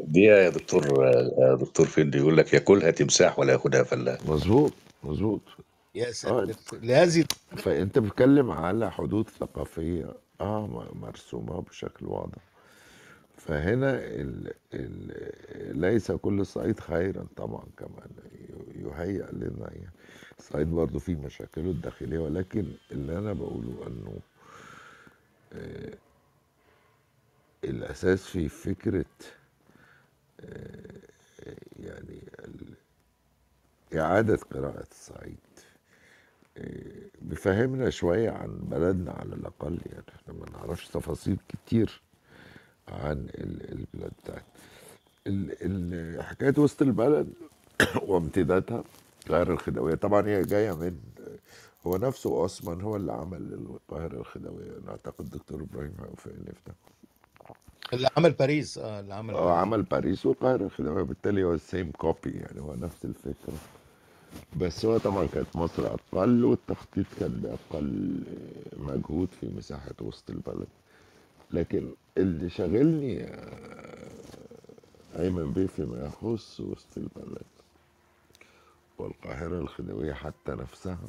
[0.06, 1.06] دي يا دكتور
[1.40, 4.20] يا دكتور فندي يقول لك ياكلها تمساح ولا ياخدها فلاح.
[4.26, 4.74] مظبوط
[5.04, 5.42] مظبوط.
[5.96, 7.26] يا آه ساتر لهذه
[7.58, 12.47] فأنت بتتكلم على حدود ثقافية آه مرسومة بشكل واضح.
[13.48, 18.10] فهنا ال ال ليس كل الصعيد خيرا طبعا كمان
[18.76, 19.72] يهيأ لنا.
[19.74, 19.92] يعني
[20.40, 24.20] الصعيد برضه فيه مشاكله الداخلية ولكن اللي أنا بقوله أنه
[25.54, 25.98] آه
[27.64, 29.06] الأساس في فكرة
[30.42, 31.02] آه
[31.80, 32.22] يعني
[33.96, 35.38] إعادة قراءة الصعيد
[36.58, 39.80] آه، بيفهمنا شوية عن بلدنا على الأقل.
[39.86, 42.02] يعني إحنا ما نعرفش تفاصيل كتير.
[42.90, 47.28] عن ال- البلاد بتاعتنا حكاية وسط البلد
[48.08, 48.84] وامتدادها
[49.28, 50.98] القاهرة الخديوية طبعا هي جاية من
[51.88, 56.30] هو نفسه أصلا هو اللي عمل القاهرة الخديوية أنا أعتقد الدكتور إبراهيم في
[56.68, 56.74] ده
[57.94, 59.58] اللي عمل باريس آه اللي عمل آه باريس.
[59.62, 63.54] عمل باريس والقاهرة الخديوية بالتالي هو ال same copy يعني هو نفس الفكرة.
[64.58, 68.20] بس هو طبعا كانت مصر أقل والتخطيط كان بأقل
[68.78, 70.68] مجهود في مساحة وسط البلد.
[71.52, 74.08] لكن اللي شاغلني آه،
[75.20, 77.42] أيمن بيه فيما يخص وسط البلد
[78.98, 81.00] والقاهرة الخديوية حتى نفسها.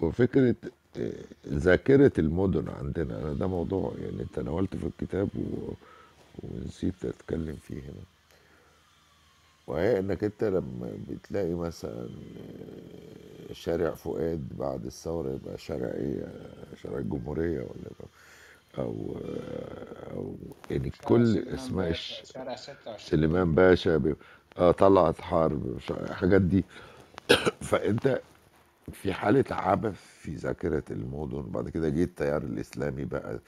[0.00, 0.54] وفكرة
[0.96, 1.12] آه،
[1.48, 5.72] ذاكرة المدن عندنا أنا ده موضوع يعني تناولته في الكتاب و...
[6.42, 8.02] ونسيت أتكلم فيه هنا.
[9.66, 16.26] وهي إنك أنت لما بتلاقي مثلا آه، شارع فؤاد بعد الثورة يبقى شارع إيه؟
[16.82, 18.08] شارع الجمهورية ولا يبقى
[18.78, 20.34] أو آه، أو
[20.70, 24.14] يعني كل أسماء الش- شارع 26 سليمان باشا بي-
[24.58, 26.64] آه طلعت حرب مش عارف- الحاجات دي.
[27.70, 28.20] فأنت
[28.92, 33.38] في حالة عبث في ذاكرة المدن بعد كده جه التيار الإسلامي بقى.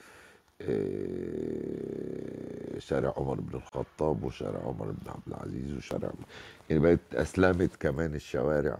[2.79, 6.11] شارع عمر بن الخطاب وشارع عمر بن عبد العزيز وشارع
[6.69, 8.77] يعني بقت أسلمت كمان الشوارع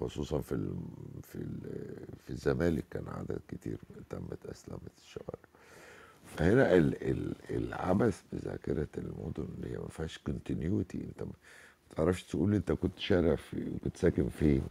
[0.00, 0.74] خصوصا في ال...
[1.22, 1.58] في ال...
[2.24, 3.78] في الزمالك كان عدد كتير
[4.10, 5.38] تمت أسلمت الشوارع.
[6.36, 7.10] فهنا ال...
[7.10, 7.34] ال...
[7.50, 11.32] العبث بذاكرة المدن اللي هي ما فيهاش كونتينيوتي أنت ما
[11.96, 14.62] تعرفش تقول أنت كنت شارع في كنت ساكن فين.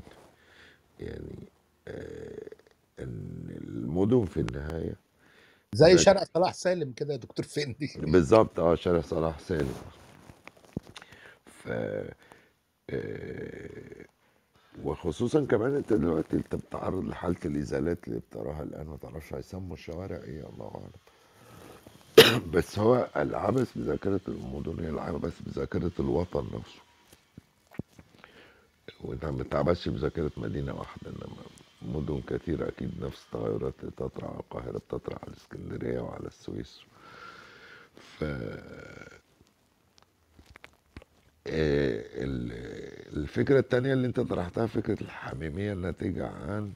[0.99, 1.35] يعني
[1.87, 2.49] آه
[2.99, 4.95] المدن في النهاية
[5.73, 7.91] زي شارع صلاح سالم كده يا دكتور فندي.
[8.13, 9.75] بالظبط آه شارع صلاح سالم.
[11.47, 11.69] ف
[12.89, 14.05] آه،
[14.83, 20.17] وخصوصا كمان أنت دلوقتي أنت بتتعرض لحالة الإزالات اللي بتراها الآن ما تعرفش هيسموا الشوارع
[20.17, 20.91] إيه الله أعلم.
[22.53, 26.81] بس هو العبث بذاكرة المدن هي العبث بذاكرة الوطن نفسه.
[29.01, 31.37] وانت ما بتعبثش بذاكرة مدينة واحدة إنما
[31.85, 33.91] مدن كثيره أكيد نفس التغيرات اللي
[34.27, 36.79] على القاهرة بتطرأ على الاسكندريه وعلى السويس.
[37.97, 38.23] ف
[41.47, 46.73] آه، ال- الفكرة التانية اللي انت طرحتها فكرة الحميمية الناتجة عن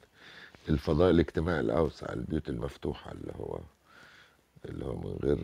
[0.69, 3.59] الفضاء الاجتماعي الأوسع البيوت المفتوحة اللي هو
[4.65, 5.39] اللي هو من غير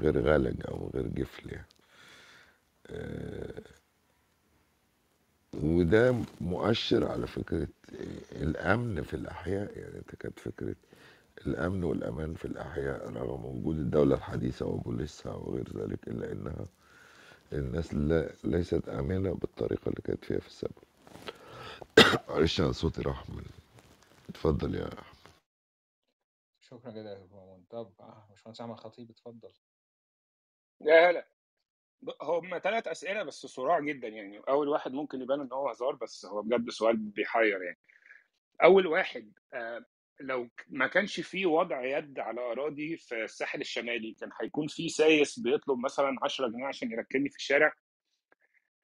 [0.00, 1.66] غير غلج أو من غير جفل يعني.
[2.86, 3.62] آه،
[5.54, 7.68] وده مؤشر على فكرة
[8.32, 9.78] الأمن في الأحياء.
[9.78, 10.76] يعني أنت كانت فكرة
[11.46, 13.10] الأمن والأمان في الأحياء.
[13.12, 16.66] رغم وجود الدولة الحديثة وبوليسها وغير ذلك إلا إنها
[17.52, 20.82] الناس لا ليست آمنة بالطريقة اللي كانت فيها في السابق.
[22.28, 23.44] معلش أنا صوتي راح من
[24.28, 24.90] اتفضل يا
[26.60, 27.64] شكرا جدا يا مأمون.
[27.70, 29.52] طب آه، باشمهندس احمد خطيب اتفضل.
[30.80, 31.28] يا هلا.
[32.22, 34.38] هم ثلاث أسئلة بس صراع جدا يعني.
[34.48, 37.78] أول واحد ممكن يبان إن هو هزار بس هو بجد سؤال بيحير يعني.
[38.62, 39.84] أول واحد آه،
[40.20, 45.38] لو ما كانش في وضع يد على أراضي في الساحل الشمالي كان هيكون في سايس
[45.38, 47.72] بيطلب مثلا 10 جنيه عشان يركنني في الشارع؟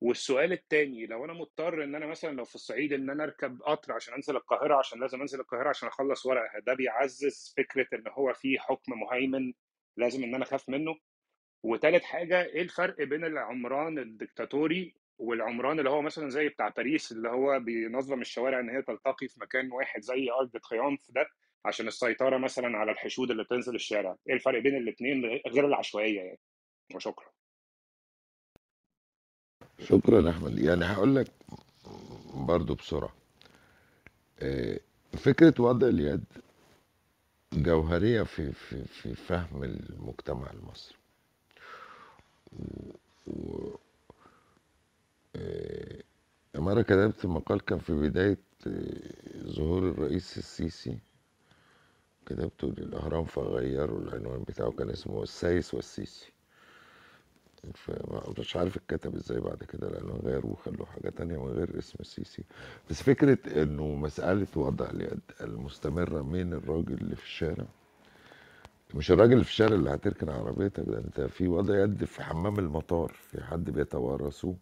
[0.01, 3.93] والسؤال التاني لو أنا مضطر إن أنا مثلا لو في الصعيد إن أنا أركب قطر
[3.93, 8.33] عشان أنزل القاهرة عشان لازم أنزل القاهرة عشان أخلص ورقة ده بيعزز فكرة إن هو
[8.33, 9.53] في حكم مهيمن
[9.97, 10.97] لازم إن أنا أخاف منه؟
[11.65, 17.29] وتالت حاجة إيه الفرق بين العمران الدكتاتوري والعمران اللي هو مثلا زي بتاع باريس اللي
[17.29, 21.27] هو بينظم الشوارع إن هي تلتقي في مكان واحد زي Arc de Triomphe ده
[21.65, 26.39] عشان السيطرة مثلا على الحشود اللي بتنزل الشارع؟ إيه الفرق بين الاثنين غير العشوائية يعني؟
[26.95, 27.27] وشكرا.
[29.79, 30.59] شكرا أحمد.
[30.59, 31.27] يعني هقول لك
[32.35, 33.15] برضو بسرعة.
[34.43, 34.81] آه،
[35.17, 36.25] فكرة وضع اليد
[37.53, 41.04] جوهرية في في في فهم المجتمع المصري.
[43.27, 43.71] و
[46.57, 50.99] مرة كتبت مقال كان في بداية آه، ظهور الرئيس السيسي.
[52.27, 56.33] كتبته للأهرام فغيروا العنوان بتاعه كان اسمه السايس والسيسي.
[57.75, 62.45] فمش عارف اتكتب إزاي بعد كده لأنه غيروه وخلوه حاجة تانية من غير اسم السيسي
[62.91, 67.67] بس فكرة إنه مسألة وضع اليد المستمرة من الراجل اللي في الشارع
[68.95, 73.13] مش الراجل في الشارع اللي هتركن عربيتك ده انت في وضع يد في حمام المطار
[73.31, 74.57] في حد بيتوارثوه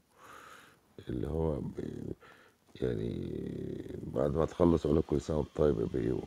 [1.09, 1.61] اللي هو
[2.81, 3.31] يعني
[4.15, 6.21] بعد ما تخلص يقول لك كل سنة وانت طيب يا بيه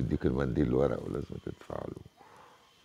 [0.00, 2.02] ويديك المنديل الورق ولازم تدفع له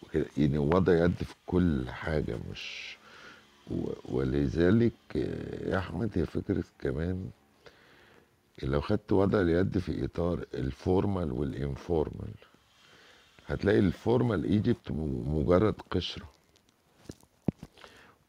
[0.03, 0.25] وكده.
[0.37, 2.97] يعني وضع يد في كل حاجة مش
[4.09, 7.29] ولذلك يا أحمد هي فكرة كمان
[8.63, 12.33] لو خدت وضع اليد في إطار ال formal وال informal
[13.47, 14.91] هتلاقي ال formal Egypt
[15.27, 16.29] مجرد قشرة.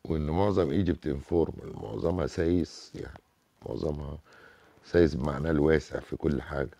[0.04, 3.20] وإن معظم Egypt informal معظمها سايس يعني
[3.68, 4.18] معظمها
[4.84, 6.76] سايس بمعناه الواسع في كل حاجة.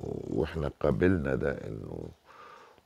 [0.00, 2.08] وإحنا قابلنا ده إنه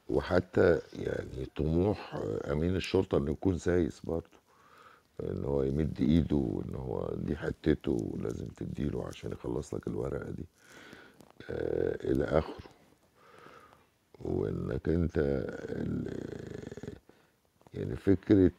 [0.08, 2.14] وحتى يعني طموح
[2.52, 4.44] أمين الشرطة إنه يكون سايس برضه.
[5.22, 10.44] إن هو يمد إيده وان هو دي حتته ولازم تديله عشان يخلص لك الورقة دي.
[11.50, 12.73] آه إلى آخره.
[14.20, 15.16] وإنك أنت
[17.74, 18.50] يعني فكرة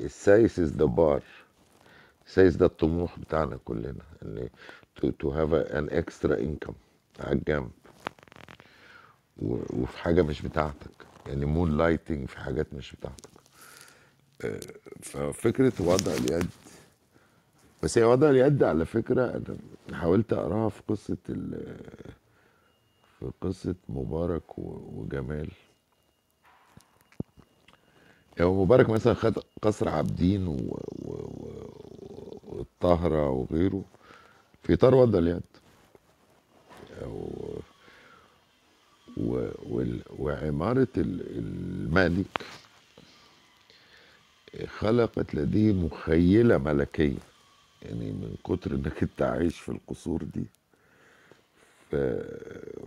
[0.00, 1.22] السايس is the bar
[2.26, 4.48] السايس ده الطموح بتاعنا كلنا إن
[5.18, 6.74] to have an extra income
[7.20, 7.70] على الجنب.
[9.42, 10.90] وفي حاجة مش بتاعتك.
[11.26, 13.28] يعني moonlighting في حاجات مش بتاعتك.
[14.44, 14.60] آه،
[15.02, 16.48] ففكرة وضع اليد
[17.82, 19.42] بس هي وضع اليد على فكرة
[19.88, 21.76] أنا حاولت أقراها في قصة ال-
[23.26, 25.48] في قصة مبارك وجمال.
[28.38, 33.82] يعني مبارك مثلا خد قصر عابدين و- و- و- والطهره وغيره
[34.62, 35.42] في إطار وضع اليد
[37.02, 37.58] و-
[39.16, 39.48] و-
[40.98, 42.46] ال- الملك
[44.66, 47.18] خلقت لديه مخيلة ملكية
[47.82, 50.44] يعني من كتر إنك أنت عايش في القصور دي.
[51.90, 51.96] ف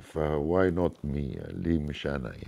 [0.02, 2.48] ف why not me ليه مش أنا يعني؟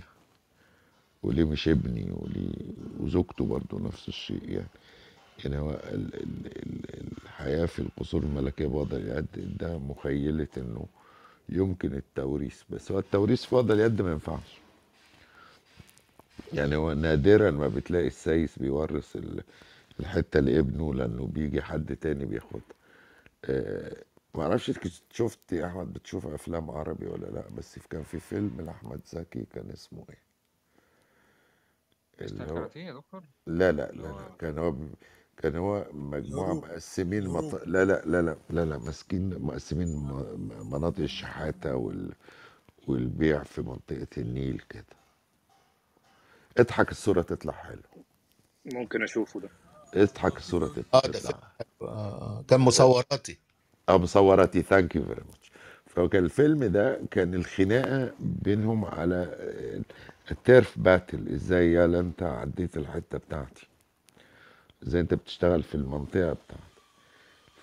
[1.22, 2.52] وليه مش ابني؟ وليه؟
[3.00, 4.66] وزوجته برضه نفس الشيء يعني.
[5.44, 9.26] يعني هو ال ال ال الحياة في القصور الملكية بوضع اليد
[9.58, 10.86] ده مخيلة إنه
[11.48, 12.62] يمكن التوريث.
[12.70, 14.58] بس هو التوريث في وضع اليد ما ينفعش.
[16.52, 19.42] يعني هو نادرا ما بتلاقي السايس بيورث ال-
[20.00, 22.62] الحتة لابنه لأنه بيجي حد تاني بياخدها.
[23.44, 23.96] آه،
[24.34, 24.72] ما أعرفش
[25.12, 29.70] شفت يا احمد بتشوف افلام عربي ولا لا بس كان في فيلم لأحمد زكي كان
[29.70, 30.18] اسمه إيه؟
[32.20, 34.94] مستر اللي هو كاراتيه يا دكتور؟ لا لا لا لا هو كان هو ب-
[35.36, 37.54] كان هو مجموعة الهروب مقسمين مط...
[37.54, 42.12] لا لا لا لا لا لا ماسكين مقسمين م- مناطق الشحاتة وال...
[42.88, 44.84] والبيع في منطقة النيل كده.
[46.58, 47.82] اضحك الصورة تطلع حلو.
[48.64, 49.48] ممكن أشوفه ده.
[49.94, 51.40] اضحك الصورة تت- آه ده تطلع.
[51.58, 51.88] حلو.
[51.88, 53.38] آه كان مصوراتي.
[53.88, 55.52] آه مصوراتي thank you very much
[55.86, 59.28] فكان الفيلم ده كان الخناقة بينهم على
[60.30, 63.66] ال turf battle إزاي يلا انت عديت الحتة بتاعتي؟
[64.86, 66.62] إزاي أنت بتشتغل في المنطقة بتاعتي؟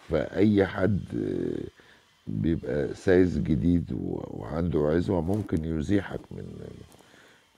[0.10, 1.68] فأي حد آه،
[2.28, 3.86] بيبقى سايس جديد
[4.30, 6.68] وعنده عزوة ممكن يزيحك من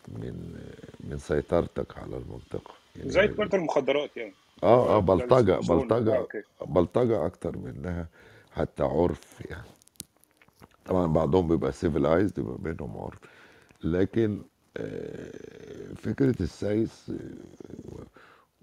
[0.07, 0.55] من
[0.99, 2.73] من سيطرتك على المنطقة.
[3.05, 4.33] زي يعني تجاره المخدرات يعني.
[4.63, 6.27] آه آه بلطجة بلطجة
[6.61, 8.07] بلطجة أكتر منها.
[8.51, 9.67] حتى عرف يعني.
[10.85, 13.19] طبعا بعضهم بيبقى civilized بيبقى بينهم عرف.
[13.83, 14.41] لكن
[14.77, 18.05] آه، فكرة السايس آه،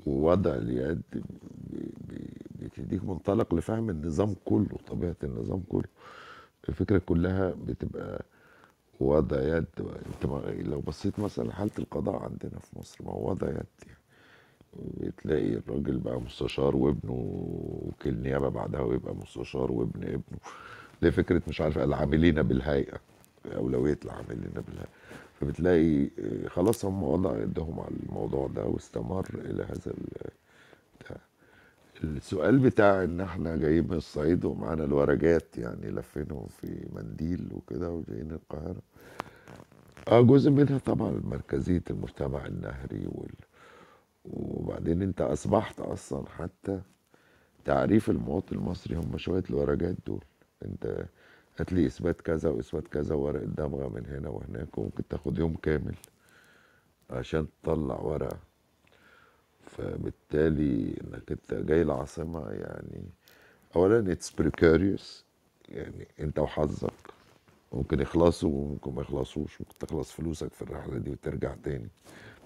[0.07, 1.03] ووضع اليد
[2.61, 5.89] بتديك منطلق لفهم النظام كله طبيعة النظام كله.
[6.69, 8.25] الفكرة كلها بتبقى
[9.01, 9.67] وضع يد.
[9.81, 10.27] انت
[10.67, 13.98] لو بصيت مثلا حالة القضاء عندنا في مصر ما هو وضع يد يعني.
[14.77, 17.13] بتلاقي الراجل بقى مستشار وابنه
[17.83, 20.39] وكيل نيابة بعدها ويبقى مستشار وابن ابنه.
[21.03, 23.01] ليه فكرة مش عارف العاملين بالهيئة
[23.57, 24.89] أولوية العاملين بالهيئة.
[25.41, 29.93] فبتلاقي آه، خلاص هم وضع يدهم على الموضوع ده واستمر إلى هذا
[32.05, 38.31] السؤال بتاع إن إحنا جايين من الصعيد ومعانا الورقات يعني لفينهم في منديل وكده وجايين
[38.33, 38.83] القاهرة.
[40.09, 43.31] آه جزء منها طبعا مركزية المجتمع النهري وال...
[44.31, 46.81] وبعدين انت اصبحت أصلا حتى
[47.65, 50.25] تعريف المواطن المصري هم شوية الورقات دول.
[50.65, 51.07] انت
[51.59, 55.95] هات لي اثبات كذا واثبات كذا ورقة دمغة من هنا وهناك وممكن تاخد يوم كامل
[57.11, 58.39] عشان تطلع ورقة.
[59.67, 63.03] فبالتالي انك انت جاي العاصمة يعني
[63.77, 65.25] اولا it's precarious
[65.69, 66.93] يعني انت وحظك.
[67.73, 71.89] ممكن يخلصوا وممكن ما يخلصوش ممكن تخلص فلوسك في الرحلة دي وترجع تاني.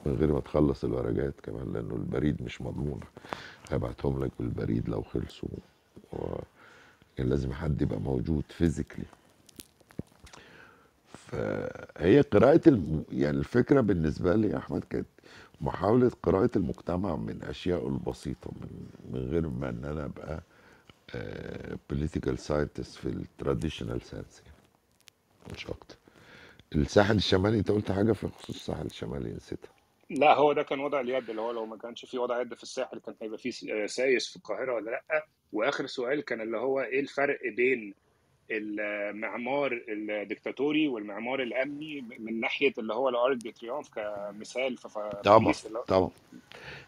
[0.06, 3.00] من غير ما تخلص الورقات كمان لأنه البريد مش مضمون.
[3.70, 5.48] هبعتهم لك بالبريد لو خلصوا.
[6.12, 6.34] و...
[7.18, 9.04] يعني لازم حد يبقى موجود physically
[11.14, 13.04] فهي قراءة الم...
[13.12, 15.06] يعني الفكرة بالنسبة لي يا أحمد كانت
[15.60, 20.42] محاولة قراءة المجتمع من أشياء البسيطة من, من غير ما إن أنا أبقى
[21.90, 24.24] political scientist في ال traditional يعني.
[25.54, 25.96] مش أكتر.
[26.74, 29.71] الساحل الشمالي أنت قلت حاجة في خصوص الساحل الشمالي نسيتها.
[30.18, 32.62] لا هو ده كان وضع اليد اللي هو لو ما كانش في وضع يد في
[32.62, 33.52] الساحل كان هيبقى في
[33.88, 37.94] سايس في القاهرة ولا لأ؟ وآخر سؤال كان اللي هو إيه الفرق بين
[38.50, 44.88] المعمار الدكتاتوري والمعمار الأمني من ناحية اللي هو ال Arc de Triomphe كمثال في
[45.24, 45.52] طبعا
[45.88, 46.10] طبعا.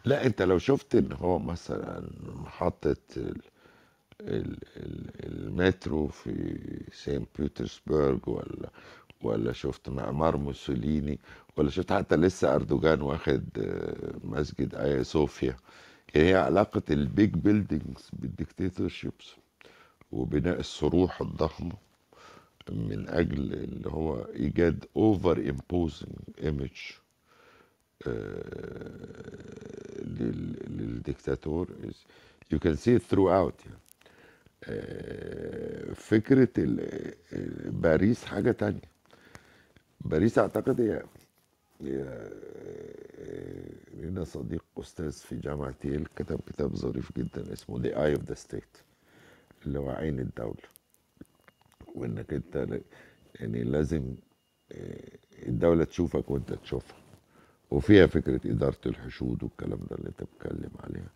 [0.04, 3.40] لا أنت لو شفت إن هو مثلا محطة ال-
[4.20, 6.58] ال- ال- المترو في
[6.92, 8.70] سان بيترسبرغ ولا
[9.22, 11.18] ولا شفت معمار موسوليني
[11.56, 15.56] ولا شفت حتى لسه أردوغان واخد آه، مسجد ايا صوفيا.
[16.14, 19.30] يعني هي علاقة ال big buildings بال dictatorships
[20.12, 21.72] وبناء الصروح الضخمة
[22.72, 26.70] من أجل اللي هو إيجاد أوفر imposing ايمج
[30.68, 31.68] للديكتاتور
[32.54, 33.78] you can see it throughout يعني.
[34.64, 35.94] آه،
[37.70, 38.80] باريس حاجة تانية.
[40.00, 41.04] باريس أعتقد هي آه،
[43.94, 48.36] لنا صديق أستاذ في جامعة ييل كتب كتاب ظريف جدا اسمه The Eye of the
[48.46, 48.82] State
[49.66, 50.62] اللي هو عين الدولة.
[51.94, 52.82] وإنك أنت ل-
[53.34, 54.14] يعني لازم
[54.72, 56.96] آه، الدولة تشوفك وأنت تشوفها.
[57.70, 61.10] وفيها فكرة إدارة الحشود والكلام ده اللي أنت بتتكلم عليها.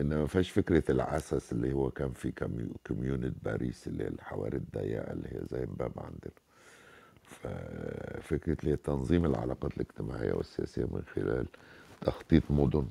[0.00, 4.56] إنما ما فيهاش فكرة العسس اللي هو كان في كميو- كوميونة باريس اللي هي الحواري
[4.56, 6.32] الضيقة اللي هي زي امبابة عندنا.
[8.64, 11.46] هي تنظيم العلاقات الاجتماعية والسياسية من خلال
[12.00, 12.86] تخطيط مدن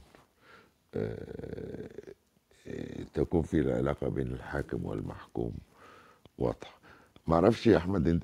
[0.96, 2.14] آه،
[2.68, 5.54] آه، تكون في العلاقة بين الحاكم والمحكوم.
[6.38, 6.80] واضحة
[7.28, 8.24] معرفش يا أحمد انت,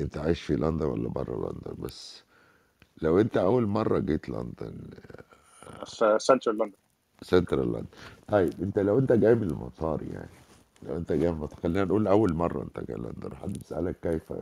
[0.00, 2.22] انت عايش في لندن ولا بره لندن؟ بس
[3.02, 4.74] لو انت أول مرة جيت لندن
[5.86, 6.76] في سنترال لندن.
[7.22, 7.86] سنترال لندن.
[8.28, 10.30] طيب انت لو انت جاي من المطار يعني
[10.82, 14.32] لو انت جاي من المطار خلينا نقول اول مرة انت جاي لندن حد بيسألك كيف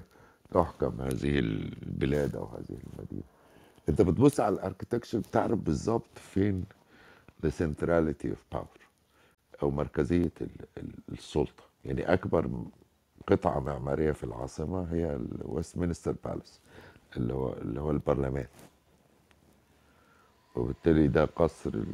[0.50, 3.22] تحكم هذه البلاد أو هذه المدينة.
[3.88, 6.64] أنت بتبص على ال architecture بتعرف بالظبط فين
[7.46, 8.80] the centrality of power
[9.62, 11.62] أو مركزية ال- ال- السلطة.
[11.84, 12.50] يعني أكبر
[13.26, 16.60] قطعة معمارية في العاصمة هي ال Westminster Palace
[17.16, 18.46] اللي هو اللي هو البرلمان.
[20.56, 21.84] وبالتالي ده قصر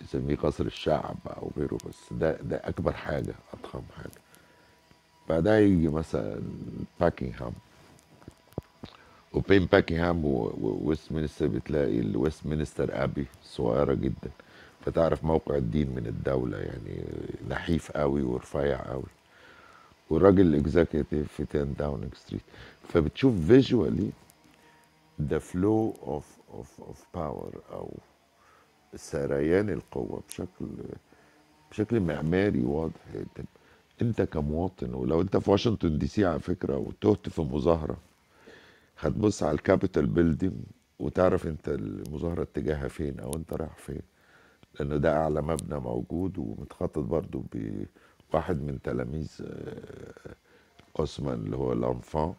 [0.00, 4.20] يسميه قصر الشعب أو غيره بس ده ده أكبر حاجة أضخم حاجة.
[5.32, 6.40] بعدها يجي مثلا
[7.00, 7.52] باكنجهام
[9.32, 14.30] وبين باكنجهام و- وويستمنستر بتلاقي ال Westminster Abbey صغيرة جدا.
[14.84, 17.04] فتعرف موقع الدين من الدولة يعني
[17.48, 19.02] نحيف قوي ورفيع قوي.
[20.10, 22.42] والراجل ال executive في 10 Downing Street.
[22.88, 24.10] فبتشوف visually
[25.30, 26.24] the flow of
[26.58, 27.90] of of power أو
[28.96, 30.66] سريان القوة بشكل
[31.70, 33.44] بشكل معماري واضح جدا.
[34.02, 37.96] انت كمواطن ولو انت في واشنطن دي سي على فكرة وتهت في مظاهرة
[38.98, 40.54] هتبص على ال Capitol building
[40.98, 44.02] وتعرف انت المظاهرة اتجاهها فين أو انت رايح فين.
[44.80, 47.44] لأنه ده أعلى مبنى موجود ومتخطط برضو
[48.32, 50.34] بواحد من تلاميذ آه،
[51.00, 52.34] أوسمان اللي هو لانفان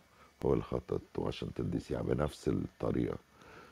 [0.45, 3.18] هو اللي خطط واشنطن دي سي بنفس الطريقة.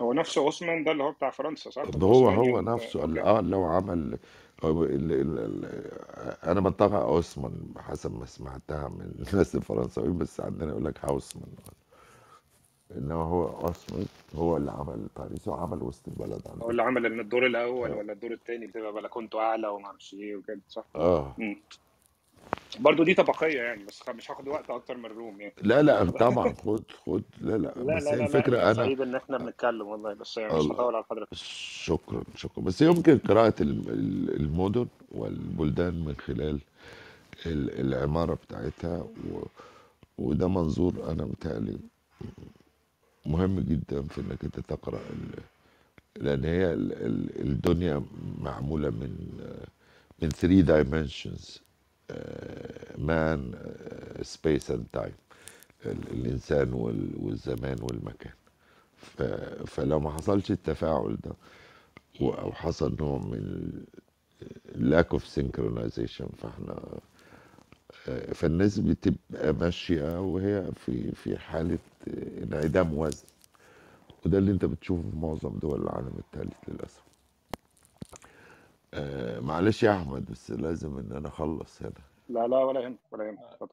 [0.01, 3.05] هو نفسه اوسمان ده اللي هو بتاع فرنسا صح؟ ده هو هو نفسه آه
[3.65, 4.17] عمل
[4.63, 5.65] هو ال ال ال
[6.49, 11.49] أنا بنطقها اوسمان حسب ما سمعتها من الناس الفرنساويين بس عندنا يقول لك هاوسمان
[12.97, 14.05] إنما هو اوسمان
[14.35, 17.95] هو اللي عمل باريس وعمل وسط البلد هو عندنا اللي عمل ان الدور الأول آه
[17.97, 21.35] ولا الدور الثاني بتبقى بلكونته أعلى وما أعرفش إيه وكده صح؟ آه.
[21.37, 21.61] مم.
[22.79, 25.53] برضه دي طبقية يعني بس مش هاخد وقت أكتر من الروم يعني.
[25.61, 28.83] لا لا طبعا خد خد لا لا لا بس لا لا لا الفكرة إحنا أنا
[28.83, 31.33] سعيد إن إحنا بنتكلم والله بس يعني مش هطول على حضرتك.
[31.33, 32.63] شكرا شكرا.
[32.63, 33.19] بس يمكن
[33.89, 36.59] ال- المدن والبلدان من خلال
[37.45, 39.41] ال- العمارة بتاعتها و...
[40.17, 41.77] وده منظور أنا متهيألي
[43.25, 45.43] مهم جدا في إنك أنت تقرأ ال...
[46.23, 46.93] لأن هي ال...
[46.93, 48.03] ال- الدنيا
[48.41, 49.15] معمولة من
[50.21, 51.59] من 3 dimensions.
[52.97, 53.51] مان
[54.21, 55.13] space and time
[55.85, 57.09] الإنسان وال...
[57.19, 58.33] والزمان والمكان.
[59.67, 61.31] فلو ما حصلش التفاعل ده
[62.21, 63.71] أو حصل نوع من
[64.75, 66.99] lack of synchronization فإحنا
[68.07, 71.77] آه، فالناس بتبقى ماشية وهي في في حالة
[72.43, 73.23] انعدام وزن.
[74.25, 77.01] وده اللي أنت بتشوفه في معظم دول العالم الثالث للأسف.
[78.93, 81.91] آه، معلش يا أحمد بس لازم إن أنا أخلص هنا.
[82.29, 83.39] لا لا ولا يهمك ولا يهمك.
[83.39, 83.69] اتفضل.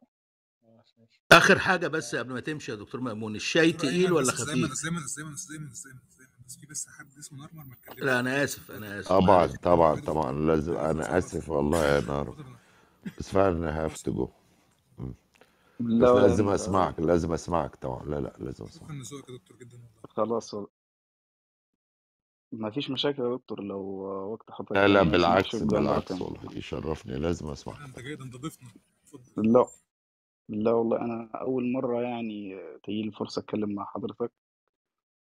[1.32, 4.82] آخر حاجة بس قبل ما تمشي يا دكتور مأمون الشاي تقيل ولا بس دايما خفيف؟
[4.82, 6.01] دايما دايما دايما دايما
[6.47, 8.03] بس في بس حد اسمه نرمر ما اتكلمش.
[8.03, 9.09] لا أنا آسف أنا آسف.
[9.09, 12.35] طبعا طبعا طبعا لازم أنا آسف والله يا نار
[13.19, 14.29] بس فعلا have to go
[15.81, 18.05] بس لازم أسمعك لازم أسمعك طبعا.
[18.05, 18.90] لا لا لازم أسمعك.
[18.90, 19.89] شكرا لذوقك يا دكتور جدا والله.
[20.09, 20.55] خلاص
[22.53, 23.81] ما فيش مشاكل يا دكتور لو
[24.33, 27.81] وقت حضرتك لا لا يعني بالعكس بالعكس والله يشرفني لازم أسمعك.
[27.81, 28.69] أنت جاي ده أنت ضيفنا.
[29.05, 29.53] اتفضل.
[29.53, 29.66] لا
[30.49, 34.33] لا والله أنا أول مرة يعني تجيلي فرصة أتكلم مع حضرتك.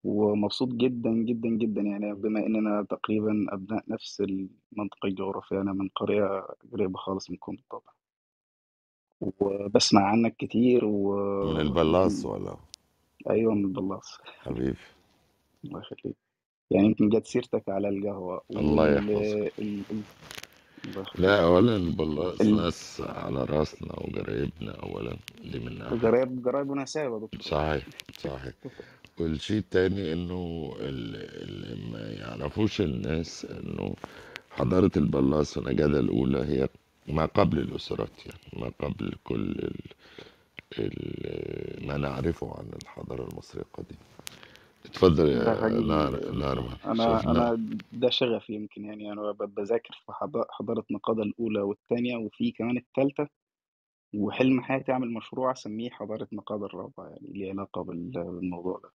[0.03, 5.61] ومبسوط جدا جدا جدا يعني بما إننا تقريبا أبناء نفس المنطقة الجغرافية.
[5.61, 7.91] أنا من قرية قريبة خالص منكم بالطبع
[9.21, 11.15] وبسمع عنك كتير و
[11.53, 12.57] من البلاص ولا؟
[13.29, 14.17] أيوة من البلاص.
[14.23, 14.77] حبيبي.
[15.65, 16.26] الله يخليك.
[16.71, 18.41] يعني يمكن جت سيرتك على القهوة.
[18.51, 19.53] الله وال يحفظك.
[19.59, 19.81] ال...
[19.91, 20.01] ال...
[20.85, 22.55] الله يخليك لا اولا البلاص ال...
[22.55, 27.41] ناس على راسنا وقرايبنا اولا دي من قرايب قرايب ونسايب يا دكتور.
[27.41, 27.85] صحيح
[28.17, 28.53] صحيح.
[29.19, 33.95] والشيء التاني إنه اللي ما يعرفوش الناس إنه
[34.49, 36.69] حضارة البلاص والنجادة الأولى هي
[37.07, 39.75] ما قبل الأسرات يعني ما قبل كل ال...
[40.79, 41.87] ال...
[41.87, 44.01] ما نعرفه عن الحضارة المصرية القديمة.
[44.87, 45.43] اتفضل يا
[46.85, 51.61] أنا شفنا أنا ده شغفي يمكن يعني أنا ب- بذاكر في حضا- حضارة نقادة الأولى
[51.61, 53.27] والثانية وفي كمان الثالثة
[54.15, 58.89] وحلم حياتي أعمل مشروع أسميه حضارة نقادة الرابعة يعني ليه علاقة بال- بالموضوع ده.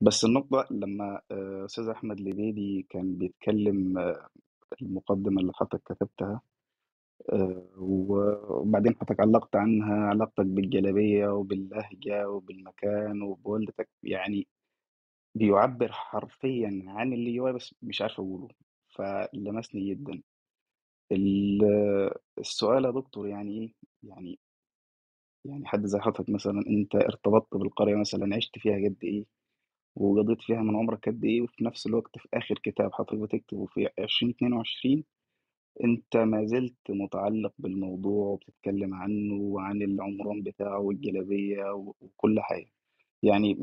[0.00, 4.28] بس النقطة لما آه، أستاذ أحمد لبيدي كان بيتكلم آه،
[4.82, 6.40] المقدمة اللي حضرتك كتبتها
[7.32, 14.46] آه، وبعدين حضرتك علقت عنها علاقتك بالجلابية وباللهجة وبالمكان وبوالدتك يعني
[15.38, 18.48] بيعبر حرفيا عن اللي جوايا بس مش عارف أقوله.
[18.96, 20.22] فلمسني جدا.
[21.12, 24.38] ال- السؤال يا دكتور يعني إيه؟ يعني
[25.44, 29.24] يعني حد زي حضرتك مثلا أنت ارتبطت بالقرية مثلا عشت فيها قد إيه؟
[29.96, 33.88] وقضيت فيها من عمرك قد إيه؟ وفي نفس الوقت في آخر كتاب حضرتك بتكتبه في
[33.98, 35.04] 2022
[35.84, 42.70] أنت ما زلت متعلق بالموضوع وبتتكلم عنه وعن العمران بتاعه والجلابية وكل حاجة.
[43.22, 43.58] يعني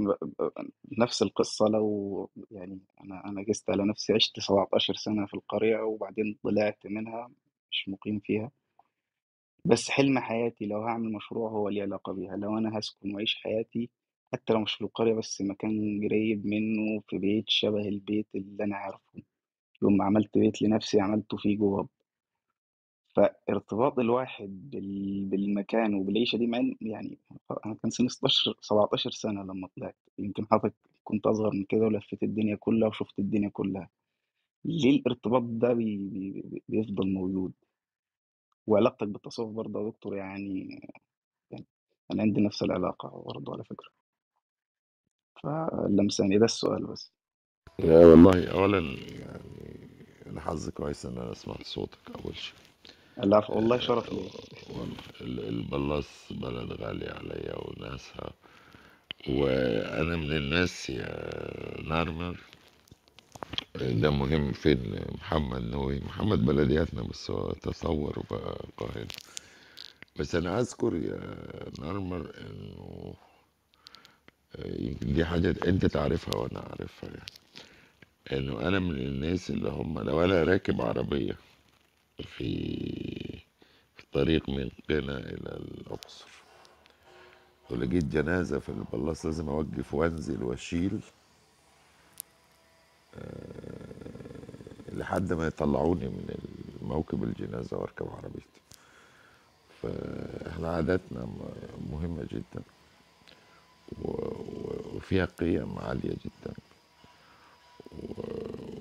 [0.99, 6.37] نفس القصة لو يعني أنا أنا قست على نفسي عشت 17 سنة في القرية وبعدين
[6.43, 7.31] طلعت منها
[7.71, 8.51] مش مقيم فيها.
[9.65, 12.35] بس حلم حياتي لو هعمل مشروع هو ليه علاقة بيها.
[12.37, 13.89] لو أنا هسكن وأعيش حياتي
[14.33, 18.75] حتى لو مش في القرية بس مكان قريب منه في بيت شبه البيت اللي أنا
[18.75, 19.21] عارفه.
[19.83, 21.89] يوم ما عملت بيت لنفسي عملته فيه جوه
[23.15, 25.25] فارتباط الواحد بال...
[25.25, 27.17] بالمكان وبالعيشة دي مع إن- يعني
[27.65, 29.95] أنا كان سني 16 17 سنة لما طلعت.
[30.19, 30.73] يمكن حضرتك
[31.03, 33.89] كنت أصغر من كده ولفيت الدنيا كلها وشفت الدنيا كلها.
[34.65, 35.97] ليه الارتباط ده بي...
[35.97, 36.63] بي...
[36.69, 37.53] بيفضل موجود؟
[38.67, 40.79] وعلاقتك بالتصوف برضه يا دكتور يعني
[41.51, 41.65] يعني
[42.11, 43.89] أنا عندي نفس العلاقة برضه على فكرة.
[45.43, 47.11] فلمساني ده السؤال بس.
[47.79, 48.79] لا والله اولا
[49.19, 49.79] يعني
[50.27, 52.55] أنا حظي كويس إن أنا سمعت صوتك أول شيء.
[53.23, 54.29] العفو والله شرف لي
[55.21, 58.31] البلاص بلد غالي عليا وناسها.
[59.27, 62.37] وأنا من الناس يا نارمر
[63.75, 69.07] ده مهم فين؟ محمد نووي محمد بلدياتنا بس هو تصور وبقى قاهرة.
[70.19, 71.19] بس أنا أذكر يا
[71.79, 72.31] نارمر
[74.65, 77.31] يمكن دي حاجة أنت تعرفها وأنا أعرفها يعني.
[78.31, 81.37] إنه أنا من الناس اللي هم لو أنا راكب عربية
[82.23, 83.43] في
[84.03, 86.25] الطريق من قنا إلى الأقصر.
[87.69, 90.99] ولقيت جنازة في البلاص لازم أوقف وأنزل وأشيل.
[94.93, 96.37] لحد ما يطلعوني من
[96.81, 98.61] موكب الجنازة وأركب عربيتي.
[99.81, 101.27] فإحنا عاداتنا
[101.91, 102.63] مهمة جدا
[104.01, 106.53] وفيها قيم عالية جدا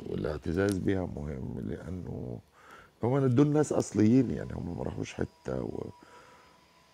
[0.07, 2.39] والاعتزاز بها مهم لأنه
[3.03, 5.91] هم دول ناس أصليين يعني هم ما راحوش حتة و...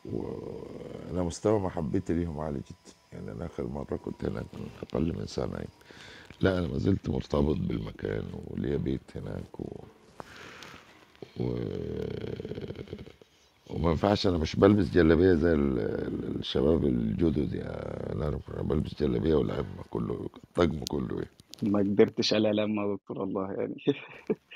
[0.04, 5.26] وأنا مستوى محبتي ليهم عالي جدا يعني أنا آخر مرة كنت هناك من أقل من
[5.26, 5.68] سنة يعني.
[6.40, 9.84] لا أنا ما زلت مرتبط بالمكان وليا بيت هناك و...
[11.40, 11.54] و...
[13.70, 19.34] وما ينفعش أنا مش بلبس جلابية زي ال- ال- الشباب الجدد يعني أنا بلبس جلابية
[19.34, 21.30] والعمة كله الطقم كله يعني.
[21.62, 23.76] ما قدرتش على لما يا دكتور الله يعني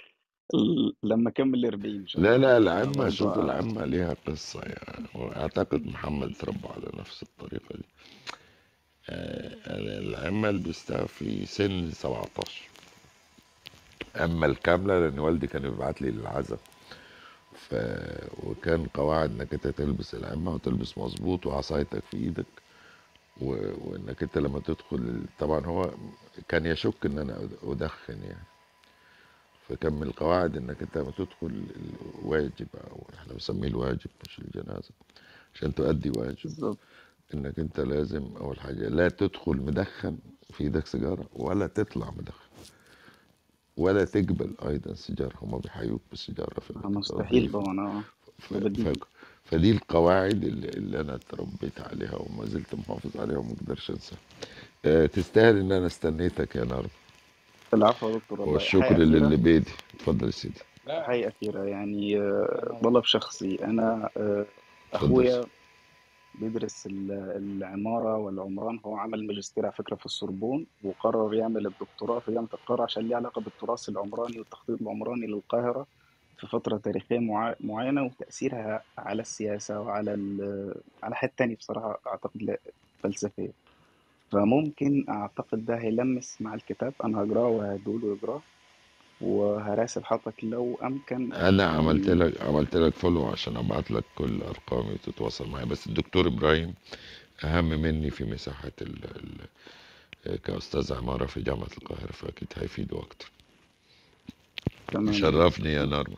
[1.03, 2.49] لما كمل 40 إن شاء لا الله.
[2.49, 5.07] لا العمة برضو شوف العمة ليها قصة يعني.
[5.15, 7.85] وأعتقد محمد اتربى على نفس الطريقة دي.
[9.09, 12.69] آه، أنا العمة لبستها في سن 17
[14.17, 16.59] أما الكاملة لأن والدي كان بيبعت لي للعزاء.
[17.55, 17.75] ف...
[18.43, 22.47] وكان قواعد إنك أنت تلبس العمة وتلبس مظبوط وعصايتك في إيدك.
[23.41, 23.47] و...
[23.85, 25.91] وإنك أنت لما تدخل طبعا هو
[26.49, 28.54] كان يشك إن أنا أدخن يعني.
[29.69, 31.65] فكان من القواعد إنك أنت لما تدخل
[32.23, 34.91] الواجب أو إحنا بنسميه الواجب مش الجنازة
[35.55, 36.37] عشان تؤدي واجب.
[36.45, 36.79] بالظبط.
[37.35, 40.17] إنك أنت لازم أول حاجة لا تدخل مدخن
[40.51, 42.45] في إيدك سيجارة ولا تطلع مدخن
[43.77, 48.03] ولا تقبل أيضا سيجارة هما بيحيوك بالسيجارة في مستحيل طبعا آه.
[49.45, 54.19] فدي القواعد اللي, اللي أنا اتربيت عليها وما زلت محافظ عليها وما أقدرش أنساها.
[54.85, 56.87] أه تستاهل إن أنا استنيتك يا نار.
[57.75, 59.37] العفو يا دكتور والشكر حاجة للي أخيرة.
[59.43, 59.71] بيدي.
[59.95, 60.61] اتفضل يا سيدي.
[60.87, 61.03] لا.
[61.03, 61.65] حاجة أخيرة.
[61.65, 64.47] يعني آه، طلب شخصي أنا آه،
[64.93, 65.45] أخويا
[66.35, 68.81] بيدرس ال- العمارة والعمران.
[68.87, 73.17] هو عمل ماجستير على فكرة في السوربون وقرر يعمل الدكتوراه في جامعة القاهرة عشان ليه
[73.17, 75.87] علاقة بالتراث العمراني والتخطيط العمراني للقاهرة
[76.37, 80.11] في فترة تاريخية مع- معينة وتأثيرها على السياسة وعلى
[81.03, 82.57] على حاجات تانية بصراحة أعتقد
[83.03, 83.64] فلسفية.
[84.33, 86.95] فممكن أعتقد ده هيلمس مع الكتاب.
[87.05, 88.41] أنا هقرأه وهدوله يقراه
[89.21, 94.93] وهراسل حضرتك لو أمكن أنا عملت لك عملت لك فولو عشان أبعت لك كل أرقامي
[94.93, 96.75] وتتواصل معايا بس الدكتور إبراهيم
[97.45, 98.99] أهم مني في مساحة ال...
[100.27, 100.41] ال...
[100.43, 103.31] كأستاذ عمارة في جامعة القاهرة فأكيد هيفيده أكتر.
[104.93, 105.09] تمام.
[105.09, 106.17] يا شرفني يا نرمى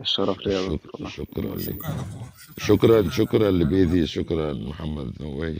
[0.00, 2.06] الشرف الله شكرا شكرا دكتور شكرا.
[2.58, 5.56] شكرا شكرا لبيدي شكرا محمد نوي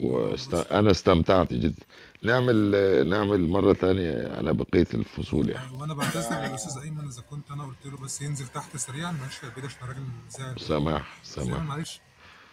[0.00, 0.54] واست...
[0.54, 1.82] أنا استمتعت جدا.
[2.22, 2.70] نعمل
[3.08, 5.76] نعمل مرة تانية على بقية الفصول يعني.
[5.76, 9.48] وأنا بعتذر للأستاذ أيمن إذا كنت أنا قلت له بس ينزل تحت سريعا معلش يا
[9.48, 10.60] بيدي عشان الراجل زعل.
[10.60, 12.00] سماح سماح معلش.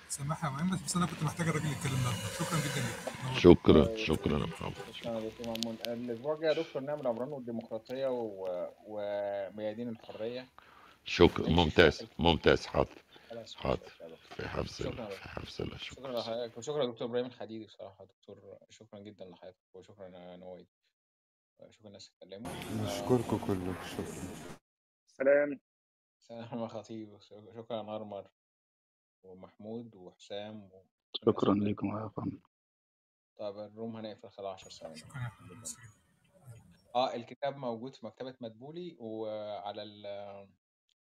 [0.09, 3.37] سامحها يا معين بس أنا كنت محتاج الراجل يتكلم النهارده شكرا جدا ليك.
[3.39, 4.73] شكرا شكرا يا محمد.
[4.93, 8.47] شكرا يا دكتور مأمون الأسبوع الجاي يا دكتور نعمل عمران والديمقراطية و...
[8.87, 10.47] وميادين الحرية.
[11.05, 11.49] شكرا.
[11.49, 12.65] ممتاز ممتاز.
[12.65, 13.02] حاضر.
[13.33, 15.05] خلاص حاضر ماشي يا دكتور في حفظ شكرا.
[15.09, 15.95] في حفظ الله شكرا.
[16.03, 18.05] شكرا لحضرتك وشكرا دكتور إبراهيم الحديدي بصراحة.
[18.05, 20.67] دكتور شكرا جدا لحضرتك وشكرا يا نويد
[21.71, 22.83] شكرا الناس اللي اتكلموا.
[22.85, 24.55] نشكركم كلكم شكرا.
[25.07, 25.59] سلام.
[26.19, 27.19] سلام يا خطيب.
[27.21, 28.27] شكرا يا نرمر
[29.23, 30.85] ومحمود وحسام الناس
[31.15, 32.39] شكرا لكم يا فندم.
[33.37, 34.95] طب الروم هنقفل خلال 10 ثواني.
[34.97, 35.31] شكرا
[36.95, 40.05] آه الكتاب موجود في مكتبة مدبولي وعلى ال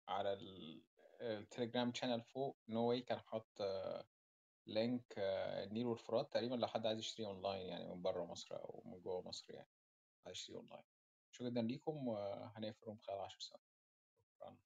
[0.07, 0.81] على ال-
[1.21, 4.05] التليجرام channel فوق نو واي كان حاط آه،
[4.67, 8.83] link النيل آه، والفرات تقريبا لو حد عايز يشتري اونلاين يعني من بره مصر أو
[8.85, 9.69] من جوه مصر يعني
[10.25, 10.83] عايز يشتري اونلاين
[11.31, 13.63] شكرا جدا ليكم آه، وهنقفل خلال 10 ثواني.
[14.39, 14.57] شكرا.